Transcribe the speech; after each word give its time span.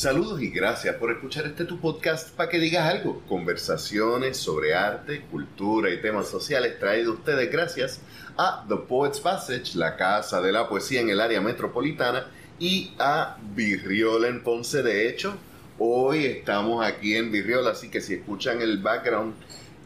Saludos 0.00 0.40
y 0.40 0.48
gracias 0.48 0.96
por 0.96 1.12
escuchar 1.12 1.44
este 1.44 1.66
tu 1.66 1.78
podcast 1.78 2.30
para 2.30 2.48
que 2.48 2.58
digas 2.58 2.88
algo. 2.88 3.20
Conversaciones 3.28 4.38
sobre 4.38 4.74
arte, 4.74 5.20
cultura 5.30 5.90
y 5.90 6.00
temas 6.00 6.26
sociales 6.26 6.78
traídos 6.78 7.18
ustedes 7.18 7.52
gracias 7.52 8.00
a 8.38 8.64
The 8.66 8.76
Poets 8.76 9.20
Passage, 9.20 9.76
la 9.76 9.98
casa 9.98 10.40
de 10.40 10.52
la 10.52 10.70
poesía 10.70 11.02
en 11.02 11.10
el 11.10 11.20
área 11.20 11.42
metropolitana, 11.42 12.28
y 12.58 12.94
a 12.98 13.36
Virriola 13.54 14.28
en 14.28 14.42
Ponce. 14.42 14.82
De 14.82 15.06
hecho, 15.06 15.36
hoy 15.78 16.24
estamos 16.24 16.82
aquí 16.82 17.14
en 17.14 17.30
Virriola, 17.30 17.72
así 17.72 17.90
que 17.90 18.00
si 18.00 18.14
escuchan 18.14 18.62
el 18.62 18.78
background, 18.78 19.34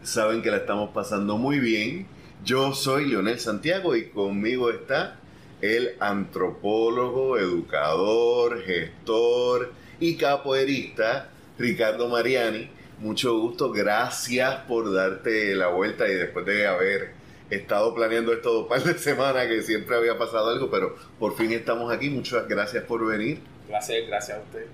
saben 0.04 0.42
que 0.42 0.52
la 0.52 0.58
estamos 0.58 0.90
pasando 0.90 1.38
muy 1.38 1.58
bien. 1.58 2.06
Yo 2.44 2.72
soy 2.72 3.06
Leonel 3.06 3.40
Santiago 3.40 3.96
y 3.96 4.10
conmigo 4.10 4.70
está 4.70 5.18
el 5.60 5.96
antropólogo, 5.98 7.36
educador, 7.36 8.62
gestor 8.62 9.82
y 10.00 10.16
capoeirista 10.16 11.30
Ricardo 11.58 12.08
Mariani. 12.08 12.70
Mucho 12.98 13.38
gusto, 13.38 13.70
gracias 13.72 14.54
por 14.68 14.92
darte 14.92 15.54
la 15.54 15.68
vuelta 15.68 16.08
y 16.08 16.14
después 16.14 16.46
de 16.46 16.66
haber 16.66 17.12
estado 17.50 17.94
planeando 17.94 18.32
esto 18.32 18.52
dos 18.52 18.68
par 18.68 18.82
de 18.82 18.98
semanas 18.98 19.46
que 19.46 19.62
siempre 19.62 19.96
había 19.96 20.16
pasado 20.16 20.50
algo, 20.50 20.70
pero 20.70 20.96
por 21.18 21.36
fin 21.36 21.52
estamos 21.52 21.92
aquí. 21.92 22.10
Muchas 22.10 22.48
gracias 22.48 22.84
por 22.84 23.04
venir. 23.06 23.40
Gracias, 23.68 24.06
gracias 24.06 24.38
a 24.38 24.40
usted. 24.40 24.66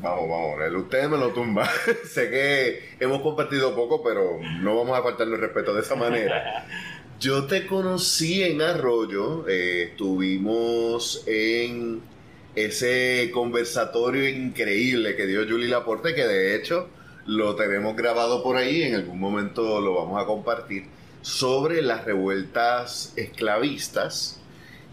Vamos, 0.00 0.30
vamos, 0.30 0.82
ustedes 0.82 1.10
me 1.10 1.18
lo 1.18 1.30
tumba. 1.30 1.68
sé 2.04 2.30
que 2.30 2.82
hemos 3.00 3.20
compartido 3.20 3.74
poco, 3.74 4.02
pero 4.02 4.38
no 4.60 4.76
vamos 4.76 4.98
a 4.98 5.02
faltarle 5.02 5.34
el 5.34 5.40
respeto 5.40 5.74
de 5.74 5.80
esa 5.82 5.94
manera. 5.94 6.66
Yo 7.20 7.46
te 7.46 7.66
conocí 7.66 8.42
en 8.42 8.62
Arroyo, 8.62 9.46
eh, 9.46 9.90
estuvimos 9.90 11.22
en 11.26 12.00
ese 12.54 13.30
conversatorio 13.32 14.28
increíble 14.28 15.16
que 15.16 15.26
dio 15.26 15.46
Julie 15.48 15.68
Laporte, 15.68 16.14
que 16.14 16.26
de 16.26 16.56
hecho 16.56 16.88
lo 17.26 17.54
tenemos 17.54 17.96
grabado 17.96 18.42
por 18.42 18.56
ahí, 18.56 18.82
en 18.82 18.94
algún 18.94 19.20
momento 19.20 19.80
lo 19.80 19.94
vamos 19.94 20.22
a 20.22 20.26
compartir, 20.26 20.84
sobre 21.22 21.82
las 21.82 22.04
revueltas 22.04 23.12
esclavistas. 23.16 24.40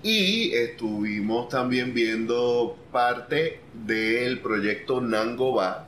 Y 0.03 0.53
estuvimos 0.53 1.49
también 1.49 1.93
viendo 1.93 2.77
parte 2.91 3.59
del 3.73 4.39
proyecto 4.39 5.01
Nangoba 5.01 5.87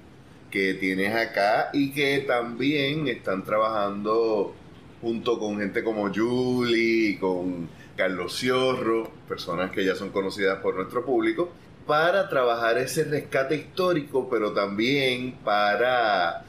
que 0.49 0.73
tienes 0.73 1.15
acá 1.15 1.69
y 1.73 1.91
que 1.91 2.19
también 2.19 3.07
están 3.07 3.43
trabajando 3.43 4.55
junto 5.01 5.39
con 5.39 5.59
gente 5.59 5.83
como 5.83 6.11
Julie, 6.13 7.19
con 7.19 7.69
Carlos 7.99 8.37
Ciorro, 8.37 9.11
personas 9.27 9.71
que 9.71 9.83
ya 9.83 9.93
son 9.93 10.11
conocidas 10.11 10.59
por 10.59 10.73
nuestro 10.73 11.03
público, 11.03 11.51
para 11.85 12.29
trabajar 12.29 12.77
ese 12.77 13.03
rescate 13.03 13.55
histórico, 13.55 14.29
pero 14.29 14.53
también 14.53 15.33
para 15.43 16.45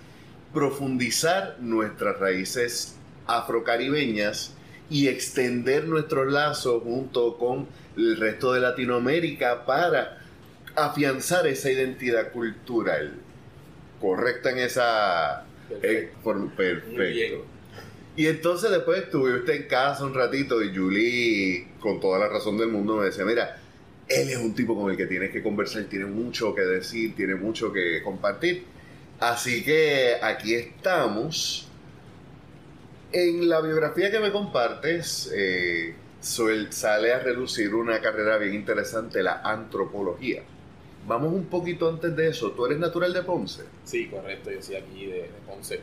profundizar 0.55 1.56
nuestras 1.59 2.21
raíces 2.21 2.97
afrocaribeñas 3.27 4.55
y 4.88 5.09
extender 5.09 5.88
nuestros 5.88 6.33
lazos 6.33 6.84
junto 6.84 7.37
con 7.37 7.67
el 7.97 8.17
resto 8.17 8.53
de 8.53 8.61
Latinoamérica 8.61 9.67
para 9.67 10.19
afianzar 10.77 11.49
esa 11.49 11.69
identidad 11.72 12.31
cultural. 12.31 13.15
Correcta 14.00 14.53
en 14.53 14.59
esa... 14.59 15.47
Perfecto. 15.69 16.53
perfecto. 16.56 17.59
Y 18.16 18.26
entonces 18.26 18.71
después 18.71 19.03
estuviste 19.03 19.54
en 19.54 19.62
casa 19.69 20.04
un 20.04 20.15
ratito 20.15 20.62
y 20.62 20.76
Julie, 20.76 21.69
con 21.81 22.00
toda 22.00 22.19
la 22.19 22.28
razón 22.28 22.59
del 22.59 22.69
mundo, 22.69 22.97
me 22.97 23.06
decía, 23.06 23.25
mira, 23.25 23.60
él 24.09 24.28
es 24.28 24.37
un 24.37 24.54
tipo 24.54 24.75
con 24.75 24.91
el 24.91 24.97
que 24.97 25.06
tienes 25.06 25.31
que 25.31 25.43
conversar, 25.43 25.84
tiene 25.84 26.06
mucho 26.06 26.54
que 26.54 26.62
decir, 26.62 27.15
tiene 27.15 27.37
mucho 27.37 27.72
que 27.72 28.03
compartir. 28.03 28.65
Así 29.20 29.65
que 29.65 30.16
aquí 30.20 30.54
estamos. 30.54 31.69
En 33.12 33.49
la 33.49 33.60
biografía 33.60 34.10
que 34.10 34.20
me 34.20 34.31
compartes, 34.31 35.32
eh, 35.34 35.94
sale 36.20 37.12
a 37.12 37.19
relucir 37.19 37.75
una 37.75 38.00
carrera 38.00 38.38
bien 38.38 38.54
interesante, 38.54 39.22
la 39.22 39.41
antropología. 39.43 40.43
Vamos 41.06 41.32
un 41.32 41.47
poquito 41.47 41.88
antes 41.88 42.15
de 42.15 42.28
eso. 42.28 42.53
¿Tú 42.53 42.66
eres 42.66 42.78
natural 42.78 43.12
de 43.12 43.22
Ponce? 43.22 43.62
Sí, 43.84 44.09
correcto. 44.09 44.50
Yo 44.50 44.62
soy 44.62 44.76
aquí 44.76 45.06
de 45.06 45.31
Ponce. 45.47 45.81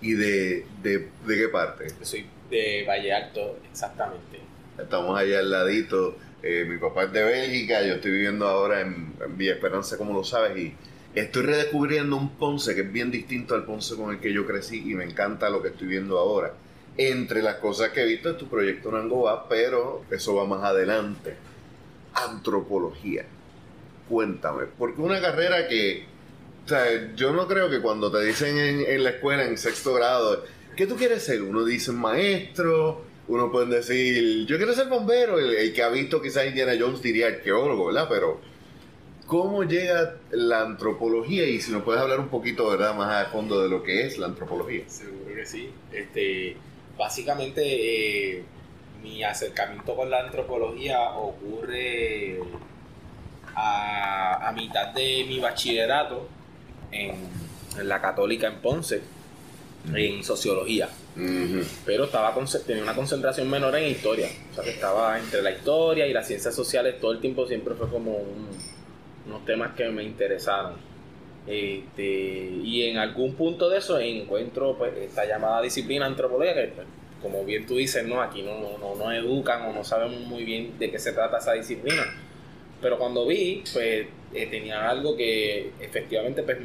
¿Y 0.00 0.12
de, 0.12 0.66
de, 0.82 1.08
qué 1.26 1.48
parte? 1.48 1.88
soy 2.02 2.26
de 2.50 2.84
Valle 2.86 3.12
Alto, 3.12 3.58
exactamente. 3.70 4.40
Estamos 4.78 5.18
allá 5.18 5.38
al 5.40 5.50
ladito. 5.50 6.16
Eh, 6.42 6.64
mi 6.68 6.76
papá 6.76 7.04
es 7.04 7.12
de 7.12 7.24
Bélgica, 7.24 7.82
yo 7.82 7.94
estoy 7.94 8.12
viviendo 8.12 8.46
ahora 8.46 8.82
en, 8.82 9.14
Villa 9.36 9.54
Esperanza, 9.54 9.96
como 9.96 10.12
lo 10.12 10.22
sabes, 10.22 10.56
y 10.56 10.74
estoy 11.14 11.42
redescubriendo 11.42 12.16
un 12.16 12.36
Ponce 12.36 12.74
que 12.74 12.82
es 12.82 12.92
bien 12.92 13.10
distinto 13.10 13.54
al 13.54 13.64
Ponce 13.64 13.96
con 13.96 14.12
el 14.14 14.20
que 14.20 14.32
yo 14.32 14.46
crecí 14.46 14.90
y 14.90 14.94
me 14.94 15.04
encanta 15.04 15.50
lo 15.50 15.62
que 15.62 15.68
estoy 15.68 15.88
viendo 15.88 16.18
ahora. 16.18 16.52
Entre 16.98 17.42
las 17.42 17.56
cosas 17.56 17.90
que 17.90 18.02
he 18.02 18.06
visto 18.06 18.30
es 18.30 18.38
tu 18.38 18.48
proyecto 18.48 18.92
Nangoba, 18.92 19.48
pero 19.48 20.04
eso 20.10 20.34
va 20.34 20.44
más 20.44 20.62
adelante. 20.62 21.34
Antropología. 22.14 23.24
Cuéntame, 24.08 24.66
porque 24.78 25.00
una 25.00 25.20
carrera 25.20 25.66
que 25.66 26.04
o 26.66 26.68
sea, 26.68 27.14
yo 27.14 27.32
no 27.32 27.46
creo 27.46 27.70
que 27.70 27.80
cuando 27.80 28.10
te 28.10 28.24
dicen 28.24 28.58
en, 28.58 29.04
la 29.04 29.10
escuela, 29.10 29.44
en 29.44 29.56
sexto 29.56 29.94
grado, 29.94 30.42
¿qué 30.74 30.88
tú 30.88 30.96
quieres 30.96 31.22
ser? 31.22 31.40
Uno 31.42 31.64
dice 31.64 31.92
maestro, 31.92 33.04
uno 33.28 33.52
puede 33.52 33.76
decir, 33.76 34.46
yo 34.46 34.56
quiero 34.56 34.74
ser 34.74 34.88
bombero. 34.88 35.38
El, 35.38 35.72
que 35.72 35.80
ha 35.84 35.88
visto 35.90 36.20
quizás 36.20 36.44
Indiana 36.44 36.72
Jones 36.76 37.00
diría 37.00 37.28
arqueólogo, 37.28 37.86
¿verdad? 37.86 38.08
Pero, 38.10 38.40
¿cómo 39.26 39.62
llega 39.62 40.16
la 40.32 40.62
antropología? 40.62 41.44
Y 41.44 41.60
si 41.60 41.70
nos 41.70 41.84
puedes 41.84 42.02
hablar 42.02 42.18
un 42.18 42.30
poquito, 42.30 42.68
¿verdad? 42.68 42.96
Más 42.96 43.14
a 43.14 43.30
fondo 43.30 43.62
de 43.62 43.68
lo 43.68 43.84
que 43.84 44.04
es 44.04 44.18
la 44.18 44.26
antropología. 44.26 44.82
Seguro 44.88 45.36
que 45.36 45.46
sí. 45.46 45.70
Este, 45.92 46.56
básicamente, 46.98 47.62
eh, 47.62 48.42
mi 49.04 49.22
acercamiento 49.22 49.94
con 49.94 50.10
la 50.10 50.24
antropología 50.24 51.10
ocurre 51.10 52.40
a, 53.54 54.48
a 54.48 54.50
mitad 54.50 54.88
de 54.88 55.24
mi 55.28 55.38
bachillerato 55.38 56.34
en, 56.96 57.88
la 57.88 58.00
Católica 58.00 58.46
en 58.46 58.56
Ponce, 58.56 59.02
en 59.94 60.24
sociología. 60.24 60.88
Pero 61.84 62.04
estaba 62.04 62.34
tenía 62.66 62.82
una 62.82 62.94
concentración 62.94 63.48
menor 63.48 63.74
en 63.76 63.90
historia. 63.90 64.28
O 64.50 64.54
sea 64.54 64.64
que 64.64 64.70
estaba 64.70 65.18
entre 65.18 65.42
la 65.42 65.50
historia 65.50 66.06
y 66.06 66.12
las 66.12 66.26
ciencias 66.26 66.54
sociales 66.54 67.00
todo 67.00 67.12
el 67.12 67.20
tiempo 67.20 67.46
siempre 67.46 67.74
fue 67.74 67.88
como 67.88 68.18
unos 69.26 69.44
temas 69.44 69.74
que 69.74 69.88
me 69.88 70.04
interesaron. 70.04 70.74
Este, 71.46 72.50
y 72.64 72.82
en 72.88 72.98
algún 72.98 73.34
punto 73.34 73.68
de 73.68 73.78
eso 73.78 73.98
encuentro 74.00 74.76
pues, 74.76 74.96
esta 74.96 75.24
llamada 75.24 75.62
disciplina 75.62 76.04
antropología 76.04 76.54
que 76.54 76.72
pues, 76.74 76.86
como 77.22 77.44
bien 77.44 77.66
tú 77.66 77.76
dices, 77.76 78.04
no, 78.04 78.20
aquí 78.20 78.42
no, 78.42 78.78
no, 78.78 78.96
no 78.96 79.12
educan 79.12 79.62
o 79.62 79.72
no 79.72 79.84
sabemos 79.84 80.20
muy 80.22 80.44
bien 80.44 80.76
de 80.78 80.90
qué 80.90 80.98
se 80.98 81.12
trata 81.12 81.38
esa 81.38 81.52
disciplina 81.52 82.04
pero 82.80 82.98
cuando 82.98 83.26
vi, 83.26 83.62
pues 83.72 84.06
eh, 84.34 84.46
tenía 84.50 84.88
algo 84.88 85.16
que 85.16 85.70
efectivamente 85.80 86.42
pues, 86.42 86.58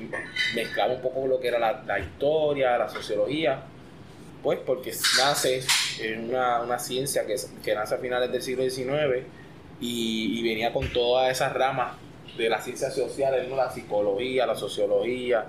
mezclaba 0.56 0.94
un 0.94 1.02
poco 1.02 1.26
lo 1.28 1.40
que 1.40 1.48
era 1.48 1.60
la, 1.60 2.00
historia, 2.00 2.78
la 2.78 2.90
sociología, 2.90 3.64
pues 4.44 4.60
porque 4.66 4.92
nace 5.18 5.62
en 6.00 6.30
una, 6.30 6.62
una 6.62 6.80
ciencia 6.80 7.26
que, 7.26 7.36
que, 7.64 7.76
nace 7.76 7.96
a 7.96 7.98
finales 8.00 8.32
del 8.32 8.42
siglo 8.42 8.70
XIX 8.70 9.26
y, 9.80 10.44
venía 10.44 10.74
con 10.74 10.92
todas 10.92 11.32
esas 11.32 11.54
ramas 11.54 11.94
de 12.38 12.50
las 12.50 12.64
ciencias 12.64 12.94
sociales, 12.94 13.48
¿no? 13.48 13.56
la 13.56 13.72
psicología, 13.72 14.46
la 14.46 14.56
sociología, 14.56 15.46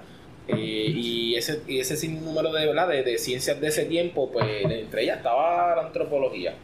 eh, 0.49 0.55
y 0.56 1.35
ese, 1.35 1.62
y 1.67 1.81
ese 1.81 1.97
sinnúmero 1.97 2.53
de, 2.53 2.67
¿verdad? 2.67 2.88
De, 2.88 3.03
de, 3.03 3.19
ciencias 3.19 3.61
de 3.61 3.69
ese 3.69 3.85
tiempo, 3.85 4.31
pues 4.31 4.47
entre 4.65 5.05
ellas 5.05 5.19
estaba 5.19 5.76
la 5.76 5.82
antropología. 5.87 6.55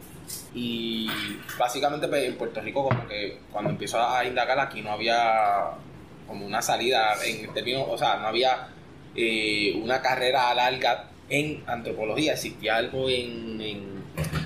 Y 0.53 1.07
básicamente 1.57 2.07
pues, 2.07 2.23
en 2.23 2.37
Puerto 2.37 2.61
Rico 2.61 2.87
como 2.87 3.07
que 3.07 3.39
cuando 3.51 3.69
empezó 3.69 4.01
a 4.01 4.25
indagar 4.25 4.59
aquí 4.59 4.81
no 4.81 4.91
había 4.91 5.71
como 6.27 6.45
una 6.45 6.61
salida 6.61 7.13
en 7.25 7.51
términos, 7.53 7.85
o 7.87 7.97
sea, 7.97 8.17
no 8.17 8.27
había 8.27 8.67
eh, 9.15 9.79
una 9.81 10.01
carrera 10.01 10.53
larga 10.53 11.09
en 11.29 11.63
antropología. 11.67 12.33
Existía 12.33 12.77
algo 12.77 13.09
en, 13.09 13.61
en, 13.61 13.99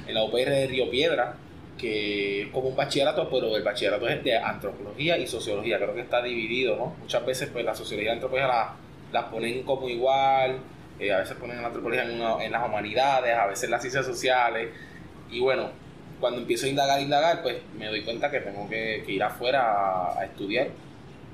la 0.08 0.24
UPR 0.24 0.50
de 0.50 0.68
Río 0.68 0.90
Piedra, 0.90 1.36
que 1.78 2.44
es 2.44 2.48
como 2.50 2.70
un 2.70 2.76
bachillerato, 2.76 3.30
pero 3.30 3.56
el 3.56 3.64
bachillerato 3.64 4.08
es 4.08 4.24
de 4.24 4.38
antropología 4.38 5.18
y 5.18 5.28
sociología. 5.28 5.78
Creo 5.78 5.96
que 5.96 6.02
está 6.02 6.22
dividido, 6.22 6.76
¿no? 6.76 6.96
Muchas 7.00 7.26
veces 7.26 7.50
pues 7.52 7.66
la 7.66 7.76
sociología 7.76 8.04
y 8.04 8.08
la 8.08 8.14
antropología 8.14 8.48
las 8.48 8.68
la 9.14 9.30
ponen 9.30 9.64
como 9.64 9.88
igual, 9.88 10.58
eh, 11.00 11.14
a 11.14 11.20
veces 11.20 11.38
ponen 11.38 11.62
la 11.62 11.68
antropología 11.68 12.04
en, 12.04 12.20
en 12.42 12.52
las 12.52 12.68
humanidades, 12.68 13.36
a 13.36 13.46
veces 13.48 13.66
en 13.66 13.72
las 13.72 13.82
ciencias 13.82 14.06
sociales. 14.06 14.70
Y 15.30 15.40
bueno, 15.40 15.70
cuando 16.24 16.40
empiezo 16.40 16.68
a 16.68 16.70
indagar, 16.70 17.02
indagar, 17.02 17.42
pues 17.42 17.58
me 17.78 17.88
doy 17.88 18.02
cuenta 18.02 18.32
que 18.32 18.40
tengo 18.40 18.70
que, 18.70 19.04
ir 19.06 19.22
afuera 19.22 20.18
a, 20.18 20.24
estudiar. 20.24 20.70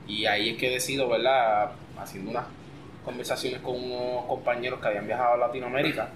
Y 0.08 0.26
ahí 0.26 0.50
es 0.50 0.58
que 0.58 0.72
decido, 0.72 1.08
¿verdad? 1.08 1.74
Haciendo 2.00 2.32
unas 2.32 2.46
conversaciones 3.06 3.62
con 3.62 3.76
unos 3.76 4.26
compañeros 4.26 4.80
que 4.80 4.88
habían 4.88 5.06
viajado 5.06 5.36
a 5.36 5.38
Latinoamérica, 5.38 6.10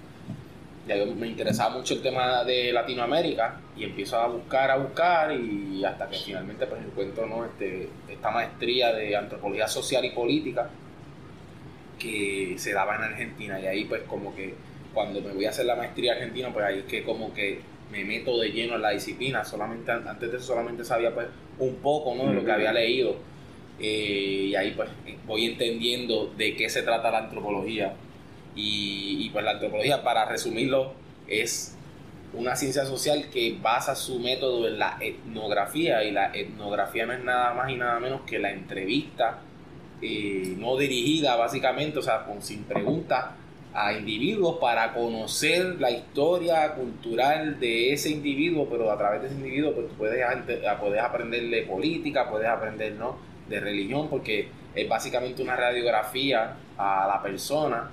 ya 0.88 0.96
me 1.04 1.28
interesaba 1.28 1.70
mucho 1.70 1.94
el 1.94 2.02
tema 2.02 2.42
de 2.42 2.72
Latinoamérica 2.72 3.60
y 3.76 3.84
empiezo 3.84 4.18
a 4.18 4.26
buscar, 4.26 4.72
a 4.72 4.76
buscar 4.76 5.30
y 5.30 5.84
hasta 5.84 6.08
que 6.08 6.16
finalmente 6.16 6.66
pues 6.66 6.82
encuentro 6.84 7.28
¿no? 7.28 7.44
este, 7.44 7.88
esta 8.08 8.32
maestría 8.32 8.92
de 8.92 9.14
antropología 9.14 9.68
social 9.68 10.04
y 10.04 10.10
política 10.10 10.68
que 11.96 12.56
se 12.58 12.72
daba 12.72 12.96
en 12.96 13.02
Argentina 13.02 13.60
y 13.60 13.66
ahí 13.66 13.84
pues 13.84 14.02
como 14.02 14.34
que 14.34 14.52
cuando 14.92 15.20
me 15.20 15.32
voy 15.32 15.44
a 15.44 15.50
hacer 15.50 15.64
la 15.64 15.76
maestría 15.76 16.14
argentina 16.14 16.52
pues 16.52 16.66
ahí 16.66 16.80
es 16.80 16.84
que 16.86 17.04
como 17.04 17.32
que 17.32 17.72
me 17.94 18.04
meto 18.04 18.38
de 18.40 18.50
lleno 18.50 18.74
en 18.74 18.82
la 18.82 18.90
disciplina, 18.90 19.44
solamente 19.44 19.92
antes 19.92 20.30
de 20.30 20.36
eso 20.36 20.46
solamente 20.46 20.84
sabía 20.84 21.14
pues 21.14 21.28
un 21.60 21.76
poco 21.76 22.14
¿no? 22.14 22.28
de 22.28 22.34
lo 22.34 22.44
que 22.44 22.50
había 22.50 22.72
leído. 22.72 23.16
Eh, 23.78 24.48
y 24.48 24.54
ahí 24.56 24.72
pues 24.72 24.88
voy 25.26 25.46
entendiendo 25.46 26.32
de 26.36 26.56
qué 26.56 26.68
se 26.68 26.82
trata 26.82 27.10
la 27.10 27.18
antropología. 27.18 27.94
Y, 28.56 29.30
pues 29.30 29.44
la 29.44 29.52
antropología, 29.52 30.04
para 30.04 30.26
resumirlo, 30.26 30.92
es 31.26 31.76
una 32.32 32.54
ciencia 32.54 32.84
social 32.84 33.26
que 33.32 33.56
basa 33.60 33.96
su 33.96 34.18
método 34.20 34.68
en 34.68 34.78
la 34.78 34.96
etnografía 35.00 36.04
y 36.04 36.12
la 36.12 36.32
etnografía 36.32 37.06
no 37.06 37.12
es 37.12 37.24
nada 37.24 37.52
más 37.54 37.70
y 37.70 37.76
nada 37.76 37.98
menos 37.98 38.22
que 38.22 38.38
la 38.38 38.52
entrevista 38.52 39.40
eh, 40.02 40.54
no 40.56 40.76
dirigida 40.76 41.34
básicamente, 41.36 41.98
o 41.98 42.02
sea, 42.02 42.24
con, 42.24 42.42
sin 42.42 42.64
preguntas 42.64 43.26
a 43.74 43.92
individuos 43.92 44.58
para 44.60 44.94
conocer 44.94 45.80
la 45.80 45.90
historia 45.90 46.74
cultural 46.74 47.58
de 47.58 47.92
ese 47.92 48.10
individuo, 48.10 48.68
pero 48.70 48.90
a 48.90 48.96
través 48.96 49.22
de 49.22 49.26
ese 49.28 49.36
individuo 49.36 49.72
pues, 49.74 49.86
puedes, 49.98 50.24
puedes 50.80 51.00
aprender 51.02 51.48
de 51.50 51.62
política, 51.62 52.30
puedes 52.30 52.48
aprender 52.48 52.92
¿no? 52.92 53.16
de 53.48 53.58
religión, 53.58 54.08
porque 54.08 54.48
es 54.74 54.88
básicamente 54.88 55.42
una 55.42 55.56
radiografía 55.56 56.56
a 56.78 57.06
la 57.06 57.22
persona 57.22 57.90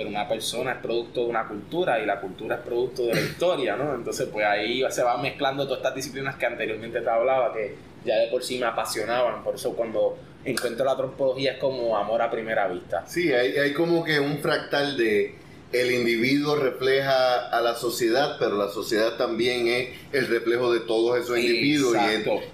pero 0.00 0.08
una 0.08 0.26
persona 0.28 0.72
es 0.72 0.78
producto 0.78 1.24
de 1.24 1.30
una 1.30 1.46
cultura 1.46 2.00
y 2.00 2.06
la 2.06 2.20
cultura 2.20 2.56
es 2.56 2.62
producto 2.62 3.02
de 3.02 3.14
la 3.14 3.20
historia, 3.20 3.76
¿no? 3.76 3.94
Entonces, 3.94 4.28
pues 4.32 4.46
ahí 4.46 4.82
se 4.88 5.02
van 5.02 5.20
mezclando 5.20 5.64
todas 5.64 5.80
estas 5.80 5.94
disciplinas 5.94 6.36
que 6.36 6.46
anteriormente 6.46 7.00
te 7.00 7.10
hablaba, 7.10 7.52
que 7.52 7.74
ya 8.04 8.16
de 8.16 8.28
por 8.28 8.42
sí 8.42 8.58
me 8.58 8.66
apasionaban, 8.66 9.42
por 9.42 9.56
eso 9.56 9.74
cuando 9.74 10.16
encuentro 10.44 10.84
la 10.84 10.92
antropología 10.92 11.52
es 11.52 11.58
como 11.58 11.96
amor 11.96 12.22
a 12.22 12.30
primera 12.30 12.68
vista. 12.68 13.04
Sí, 13.06 13.32
hay, 13.32 13.56
hay 13.58 13.72
como 13.72 14.04
que 14.04 14.18
un 14.20 14.38
fractal 14.38 14.96
de 14.96 15.34
el 15.72 15.92
individuo 15.92 16.56
refleja 16.56 17.48
a 17.48 17.60
la 17.60 17.76
sociedad, 17.76 18.36
pero 18.40 18.56
la 18.56 18.68
sociedad 18.68 19.16
también 19.16 19.68
es 19.68 19.88
el 20.12 20.26
reflejo 20.26 20.72
de 20.72 20.80
todos 20.80 21.18
esos 21.18 21.38
individuos 21.38 21.96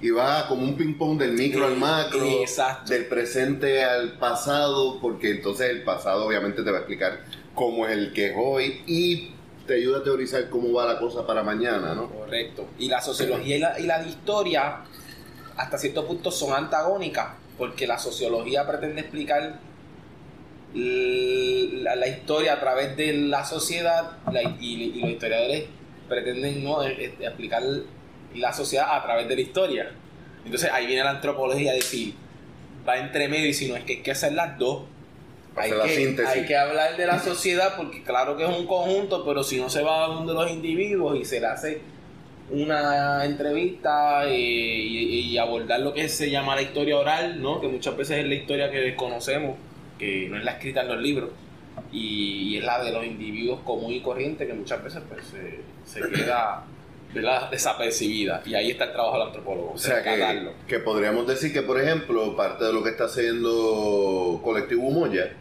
y, 0.03 0.11
va 0.11 0.47
como 0.49 0.65
un 0.65 0.77
ping-pong 0.77 1.19
del 1.19 1.33
micro 1.33 1.65
al 1.65 1.77
macro, 1.77 2.27
del 2.87 3.06
presente 3.06 3.83
al 3.85 4.19
pasado, 4.19 5.00
porque 5.00 5.31
entonces 5.31 5.71
el 5.71 5.83
pasado 5.83 6.27
obviamente 6.27 6.62
te 6.62 6.71
va 6.71 6.79
a 6.79 6.81
explicar 6.81 7.25
cómo 7.55 7.87
es 7.87 7.93
el 7.93 8.12
que 8.12 8.27
es 8.27 8.35
hoy 8.37 8.83
y 8.87 9.31
te 9.67 9.75
ayuda 9.75 9.99
a 9.99 10.03
teorizar 10.03 10.50
cómo 10.50 10.73
va 10.75 10.85
la 10.85 10.99
cosa 10.99 11.27
para 11.27 11.43
mañana, 11.43 11.94
¿no? 11.94 12.11
Correcto. 12.11 12.67
Y 12.79 12.88
la 12.88 13.00
sociología 13.00 13.56
y 13.56 13.59
la, 13.59 13.81
y 13.81 13.85
la 13.85 14.06
historia 14.06 14.85
hasta 15.56 15.79
cierto 15.79 16.06
punto 16.06 16.31
son 16.31 16.53
antagónicas, 16.53 17.29
porque 17.58 17.87
la 17.87 17.99
sociología 17.99 18.67
pretende 18.67 19.00
explicar 19.03 19.58
la, 20.75 22.06
historia 22.06 22.55
a 22.55 22.61
través 22.61 22.97
de 22.97 23.12
la 23.14 23.44
sociedad 23.44 24.19
y, 24.61 25.00
los 25.00 25.11
historiadores 25.11 25.64
pretenden 26.08 26.62
¿no? 26.62 26.82
explicar 26.82 27.62
la 28.35 28.53
sociedad 28.53 28.94
a 28.94 29.03
través 29.03 29.29
de 29.29 29.37
la 29.37 29.41
historia. 29.41 29.93
Entonces 30.44 30.70
ahí 30.73 30.87
viene 30.87 31.03
la 31.03 31.11
antropología 31.11 31.73
a 31.73 31.75
decir, 31.75 32.14
va 32.87 32.99
entre 32.99 33.29
medio 33.29 33.49
y 33.49 33.55
si 33.55 33.69
no 33.69 33.76
es 33.76 33.85
que 33.85 33.94
hay 33.94 34.02
que 34.02 34.11
hacer 34.12 34.32
las 34.32 34.59
dos. 34.59 34.85
Hay 35.56 35.70
que, 35.70 36.23
hay 36.26 36.44
que, 36.44 36.55
hablar 36.55 36.99
de 36.99 37.06
la 37.06 37.19
sociedad 37.19 37.76
porque 37.79 38.02
claro 38.02 38.37
que 38.37 38.44
es 38.44 38.50
un 38.50 38.67
conjunto, 38.67 39.25
pero 39.25 39.43
si 39.43 39.59
no 39.59 39.70
se 39.70 39.81
va 39.81 40.05
a 40.05 40.09
donde 40.09 40.35
los 40.35 40.50
individuos 40.50 41.19
y 41.19 41.25
se 41.25 41.41
le 41.41 41.47
hace 41.47 41.81
una 42.51 43.25
entrevista 43.25 44.25
eh, 44.27 44.39
y, 44.39 45.33
y, 45.33 45.39
abordar 45.39 45.81
lo 45.81 45.93
que 45.93 46.09
se 46.09 46.31
llama 46.31 46.55
la 46.55 46.63
historia 46.63 46.97
oral, 46.97 47.43
¿no? 47.43 47.61
que 47.61 47.69
muchas 47.69 47.97
veces 47.97 48.19
es 48.19 48.27
la 48.27 48.35
historia 48.35 48.71
que 48.71 48.79
desconocemos 48.79 49.57
que 49.99 50.29
no 50.29 50.37
es 50.37 50.45
la 50.45 50.53
escrita 50.53 50.83
en 50.83 50.89
los 50.89 51.01
libros 51.01 51.31
y, 51.93 52.57
es 52.59 52.65
la 52.65 52.83
de 52.83 52.93
los 52.93 53.05
individuos 53.05 53.61
común 53.65 53.93
y 53.93 54.01
corriente 54.01 54.47
que 54.47 54.55
muchas 54.55 54.83
veces 54.83 55.03
pues, 55.09 55.25
se, 55.85 56.01
queda 56.11 56.65
desapercibida 57.51 58.43
y 58.45 58.55
ahí 58.55 58.71
está 58.71 58.85
el 58.85 58.93
trabajo 58.93 59.19
del 59.19 59.27
antropólogo. 59.29 59.73
O 59.73 59.79
sea, 59.79 60.03
que, 60.03 60.51
que, 60.69 60.79
podríamos 60.81 61.27
decir 61.27 61.53
que, 61.53 61.63
por 61.63 61.81
ejemplo, 61.81 62.37
parte 62.37 62.65
de 62.65 62.73
lo 62.73 62.83
que 62.83 62.91
está 62.91 63.05
haciendo 63.05 64.41
Colectivo 64.45 64.91
Moya 64.91 65.33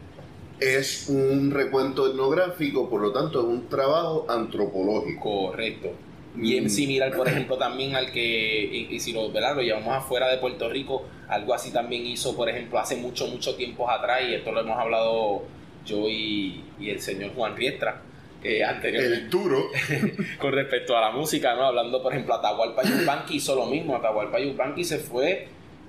es 0.59 1.09
un 1.09 1.51
recuento 1.51 2.09
etnográfico, 2.09 2.89
por 2.89 3.01
lo 3.01 3.11
tanto 3.11 3.41
es 3.41 3.45
un 3.45 3.67
trabajo 3.67 4.25
antropológico. 4.29 5.47
Correcto 5.47 5.91
bien 6.35 6.65
mm. 6.65 6.69
similar, 6.69 7.15
por 7.15 7.27
ejemplo, 7.27 7.57
también 7.57 7.95
al 7.95 8.11
que, 8.11 8.87
y, 8.89 8.99
si 8.99 9.13
lo, 9.13 9.29
lo 9.29 9.61
llevamos 9.61 9.95
afuera 9.95 10.29
de 10.29 10.37
Puerto 10.37 10.69
Rico, 10.69 11.05
algo 11.27 11.53
así 11.53 11.71
también 11.71 12.05
hizo, 12.05 12.35
por 12.35 12.49
ejemplo, 12.49 12.79
hace 12.79 12.95
mucho, 12.95 13.27
mucho 13.27 13.55
tiempo 13.55 13.89
atrás, 13.89 14.21
y 14.27 14.33
esto 14.33 14.51
lo 14.51 14.61
hemos 14.61 14.77
hablado 14.77 15.43
yo 15.85 16.09
y, 16.09 16.63
el 16.79 16.99
señor 16.99 17.33
Juan 17.35 17.55
Riestra, 17.55 18.01
eh, 18.43 18.63
anteriormente. 18.63 19.25
El 19.25 19.29
duro. 19.29 19.65
con 20.39 20.51
respecto 20.51 20.97
a 20.97 21.01
la 21.01 21.11
música, 21.11 21.55
¿no? 21.55 21.63
Hablando, 21.63 22.01
por 22.01 22.13
ejemplo, 22.13 22.35
Atahualpa 22.35 22.83
Yupanqui 22.83 23.37
hizo 23.37 23.55
lo 23.55 23.65
mismo, 23.65 23.95
Atahualpa 23.95 24.39
Yupanqui 24.39 24.83
se 24.83 24.99
fue 24.99 25.47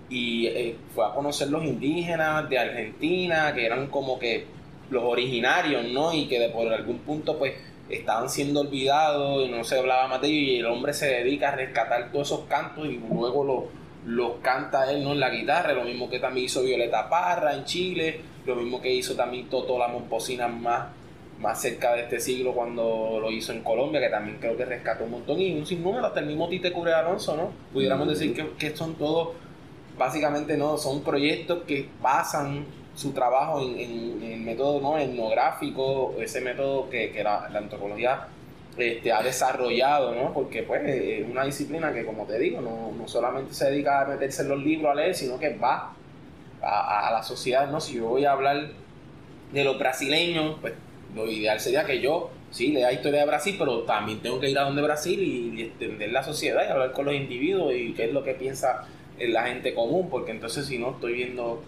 y 0.08 0.46
eh, 0.46 0.76
fue 0.94 1.04
a 1.04 1.10
conocer 1.10 1.50
los 1.50 1.64
indígenas 1.64 2.48
de 2.48 2.58
Argentina, 2.58 3.52
que 3.54 3.66
eran 3.66 3.88
como 3.88 4.18
que 4.18 4.46
los 4.90 5.02
originarios, 5.02 5.84
¿no? 5.88 6.14
Y 6.14 6.26
que 6.28 6.38
de 6.38 6.48
por 6.48 6.72
algún 6.72 6.98
punto, 7.00 7.38
pues, 7.38 7.54
estaban 7.88 8.28
siendo 8.28 8.60
olvidados 8.60 9.46
y 9.46 9.50
no 9.50 9.62
se 9.64 9.78
hablaba 9.78 10.08
más 10.08 10.20
de 10.20 10.28
ellos 10.28 10.48
y 10.48 10.58
el 10.58 10.66
hombre 10.66 10.92
se 10.92 11.06
dedica 11.06 11.50
a 11.50 11.56
rescatar 11.56 12.10
todos 12.10 12.28
esos 12.28 12.40
cantos 12.46 12.86
y 12.86 13.00
luego 13.10 13.70
los 14.04 14.32
canta 14.42 14.90
él 14.90 15.04
¿no? 15.04 15.12
en 15.12 15.20
la 15.20 15.30
guitarra, 15.30 15.72
lo 15.72 15.84
mismo 15.84 16.08
que 16.08 16.18
también 16.18 16.46
hizo 16.46 16.62
Violeta 16.62 17.08
Parra 17.08 17.54
en 17.54 17.64
Chile, 17.64 18.20
lo 18.44 18.56
mismo 18.56 18.80
que 18.80 18.92
hizo 18.92 19.14
también 19.14 19.48
Toto 19.48 19.78
La 19.78 19.88
Momposina 19.88 20.48
más, 20.48 20.88
más 21.40 21.60
cerca 21.60 21.94
de 21.94 22.02
este 22.02 22.20
siglo 22.20 22.52
cuando 22.52 23.18
lo 23.20 23.30
hizo 23.30 23.52
en 23.52 23.62
Colombia, 23.62 24.00
que 24.00 24.08
también 24.08 24.38
creo 24.40 24.56
que 24.56 24.64
rescató 24.64 25.04
un 25.04 25.12
montón 25.12 25.40
y 25.40 25.56
un 25.56 25.66
sinnúmero, 25.66 26.06
hasta 26.06 26.20
el 26.20 26.26
mismo 26.26 26.48
Tite 26.48 26.72
Cure 26.72 26.92
Alonso, 26.92 27.36
¿no? 27.36 27.52
Pudiéramos 27.72 28.08
decir 28.08 28.34
que, 28.34 28.48
que 28.58 28.76
son 28.76 28.94
todos, 28.94 29.30
básicamente 29.98 30.56
no, 30.56 30.76
son 30.76 31.02
proyectos 31.02 31.64
que 31.64 31.88
basan 32.00 32.64
su 32.96 33.12
trabajo 33.12 33.60
en, 33.60 34.22
el 34.22 34.40
método 34.40 34.80
¿no? 34.80 34.98
etnográfico, 34.98 36.14
ese 36.18 36.40
método 36.40 36.88
que, 36.88 37.20
la, 37.22 37.44
antropología 37.54 38.26
este, 38.76 39.12
ha 39.12 39.22
desarrollado, 39.22 40.14
¿no? 40.14 40.32
porque 40.32 40.62
pues, 40.62 40.82
es 40.84 41.28
una 41.28 41.44
disciplina 41.44 41.92
que, 41.92 42.06
como 42.06 42.24
te 42.24 42.38
digo, 42.38 42.60
no, 42.62 42.92
no, 42.96 43.06
solamente 43.06 43.52
se 43.52 43.70
dedica 43.70 44.00
a 44.00 44.04
meterse 44.06 44.42
en 44.42 44.48
los 44.48 44.62
libros 44.62 44.90
a 44.90 44.94
leer, 44.94 45.14
sino 45.14 45.38
que 45.38 45.56
va 45.56 45.92
a, 46.62 47.10
la 47.12 47.22
sociedad. 47.22 47.70
¿no? 47.70 47.80
Si 47.80 47.96
yo 47.96 48.06
voy 48.06 48.24
a 48.24 48.32
hablar 48.32 48.70
de 49.52 49.64
los 49.64 49.78
brasileños, 49.78 50.56
pues 50.62 50.72
lo 51.14 51.30
ideal 51.30 51.60
sería 51.60 51.84
que 51.84 52.00
yo 52.00 52.30
sí 52.50 52.72
lea 52.72 52.92
historia 52.92 53.20
de 53.20 53.26
Brasil, 53.26 53.56
pero 53.58 53.80
también 53.82 54.20
tengo 54.20 54.40
que 54.40 54.48
ir 54.48 54.58
a 54.58 54.62
donde 54.62 54.80
Brasil 54.80 55.20
y, 55.20 55.60
y 55.60 55.64
entender 55.64 56.12
la 56.12 56.22
sociedad 56.22 56.66
y 56.66 56.70
hablar 56.70 56.92
con 56.92 57.04
los 57.04 57.14
individuos 57.14 57.74
y 57.74 57.92
qué 57.92 58.06
es 58.06 58.12
lo 58.12 58.24
que 58.24 58.32
piensa 58.32 58.86
la 59.18 59.44
gente 59.44 59.74
común, 59.74 60.08
porque 60.08 60.30
entonces 60.30 60.66
si 60.66 60.78
no 60.78 60.92
estoy 60.92 61.12
viendo 61.12 61.62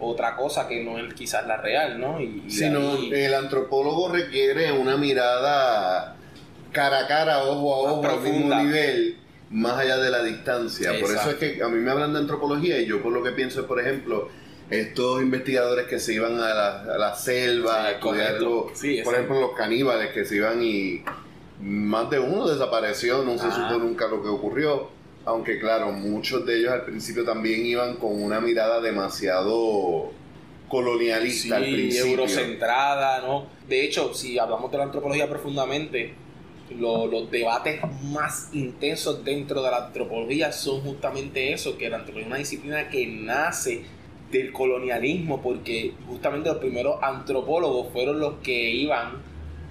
otra 0.00 0.36
cosa 0.36 0.68
que 0.68 0.82
no 0.82 0.98
es 0.98 1.12
quizás 1.14 1.46
la 1.46 1.56
real, 1.56 2.00
¿no? 2.00 2.20
Y, 2.20 2.44
Sino 2.48 2.96
el 2.96 3.34
antropólogo 3.34 4.08
requiere 4.08 4.72
una 4.72 4.96
mirada 4.96 6.16
cara 6.72 7.00
a 7.00 7.06
cara, 7.06 7.44
ojo 7.44 7.74
a 7.74 7.92
ojo, 7.92 8.08
al 8.08 8.20
mismo 8.20 8.54
nivel, 8.54 9.18
más 9.50 9.78
allá 9.78 9.98
de 9.98 10.10
la 10.10 10.22
distancia. 10.22 10.92
Por 11.00 11.10
eso 11.10 11.30
es 11.30 11.36
que 11.36 11.62
a 11.62 11.68
mí 11.68 11.78
me 11.78 11.90
hablan 11.90 12.12
de 12.12 12.20
antropología 12.20 12.78
y 12.78 12.86
yo 12.86 13.02
por 13.02 13.12
lo 13.12 13.22
que 13.22 13.32
pienso 13.32 13.60
es, 13.60 13.66
por 13.66 13.80
ejemplo, 13.80 14.28
estos 14.70 15.22
investigadores 15.22 15.86
que 15.86 15.98
se 15.98 16.14
iban 16.14 16.38
a 16.38 16.54
la, 16.54 17.14
selva 17.14 17.84
a 17.86 17.90
estudiar, 17.92 18.38
por 18.38 19.14
ejemplo, 19.14 19.40
los 19.40 19.52
caníbales 19.56 20.12
que 20.12 20.24
se 20.24 20.36
iban 20.36 20.62
y 20.62 21.02
más 21.60 22.08
de 22.10 22.18
uno 22.18 22.46
desapareció, 22.46 23.24
no 23.24 23.38
se 23.38 23.50
supo 23.50 23.78
nunca 23.78 24.06
lo 24.06 24.22
que 24.22 24.28
ocurrió 24.28 24.97
aunque 25.24 25.58
claro, 25.58 25.92
muchos 25.92 26.44
de 26.46 26.58
ellos 26.58 26.72
al 26.72 26.84
principio 26.84 27.24
también 27.24 27.64
iban 27.66 27.96
con 27.96 28.22
una 28.22 28.40
mirada 28.40 28.80
demasiado 28.80 30.10
colonialista 30.68 31.56
al 31.56 31.64
principio. 31.64 32.10
eurocentrada, 32.10 33.20
¿no? 33.20 33.46
De 33.68 33.84
hecho, 33.84 34.14
si 34.14 34.38
hablamos 34.38 34.70
de 34.70 34.78
la 34.78 34.84
antropología 34.84 35.28
profundamente, 35.28 36.14
los 36.70 37.30
debates 37.30 37.80
más 38.04 38.50
intensos 38.52 39.24
dentro 39.24 39.62
de 39.62 39.70
la 39.70 39.86
antropología 39.86 40.52
son 40.52 40.82
justamente 40.82 41.52
eso, 41.52 41.78
que 41.78 41.88
la 41.88 41.96
antropología 41.96 42.26
es 42.26 42.30
una 42.30 42.38
disciplina 42.38 42.88
que 42.90 43.06
nace 43.06 43.84
del 44.30 44.52
colonialismo, 44.52 45.40
porque 45.40 45.94
justamente 46.06 46.50
los 46.50 46.58
primeros 46.58 47.02
antropólogos 47.02 47.90
fueron 47.92 48.20
los 48.20 48.34
que 48.42 48.70
iban 48.70 49.22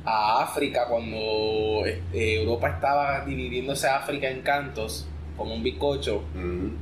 a 0.04 0.42
África 0.42 0.88
cuando 0.90 1.86
este, 1.86 2.42
Europa 2.42 2.70
estaba 2.70 3.26
dividiéndose 3.26 3.88
a 3.88 3.98
África 3.98 4.30
en 4.30 4.42
cantos 4.42 5.08
como 5.38 5.54
un 5.54 5.64
bizcocho, 5.64 6.24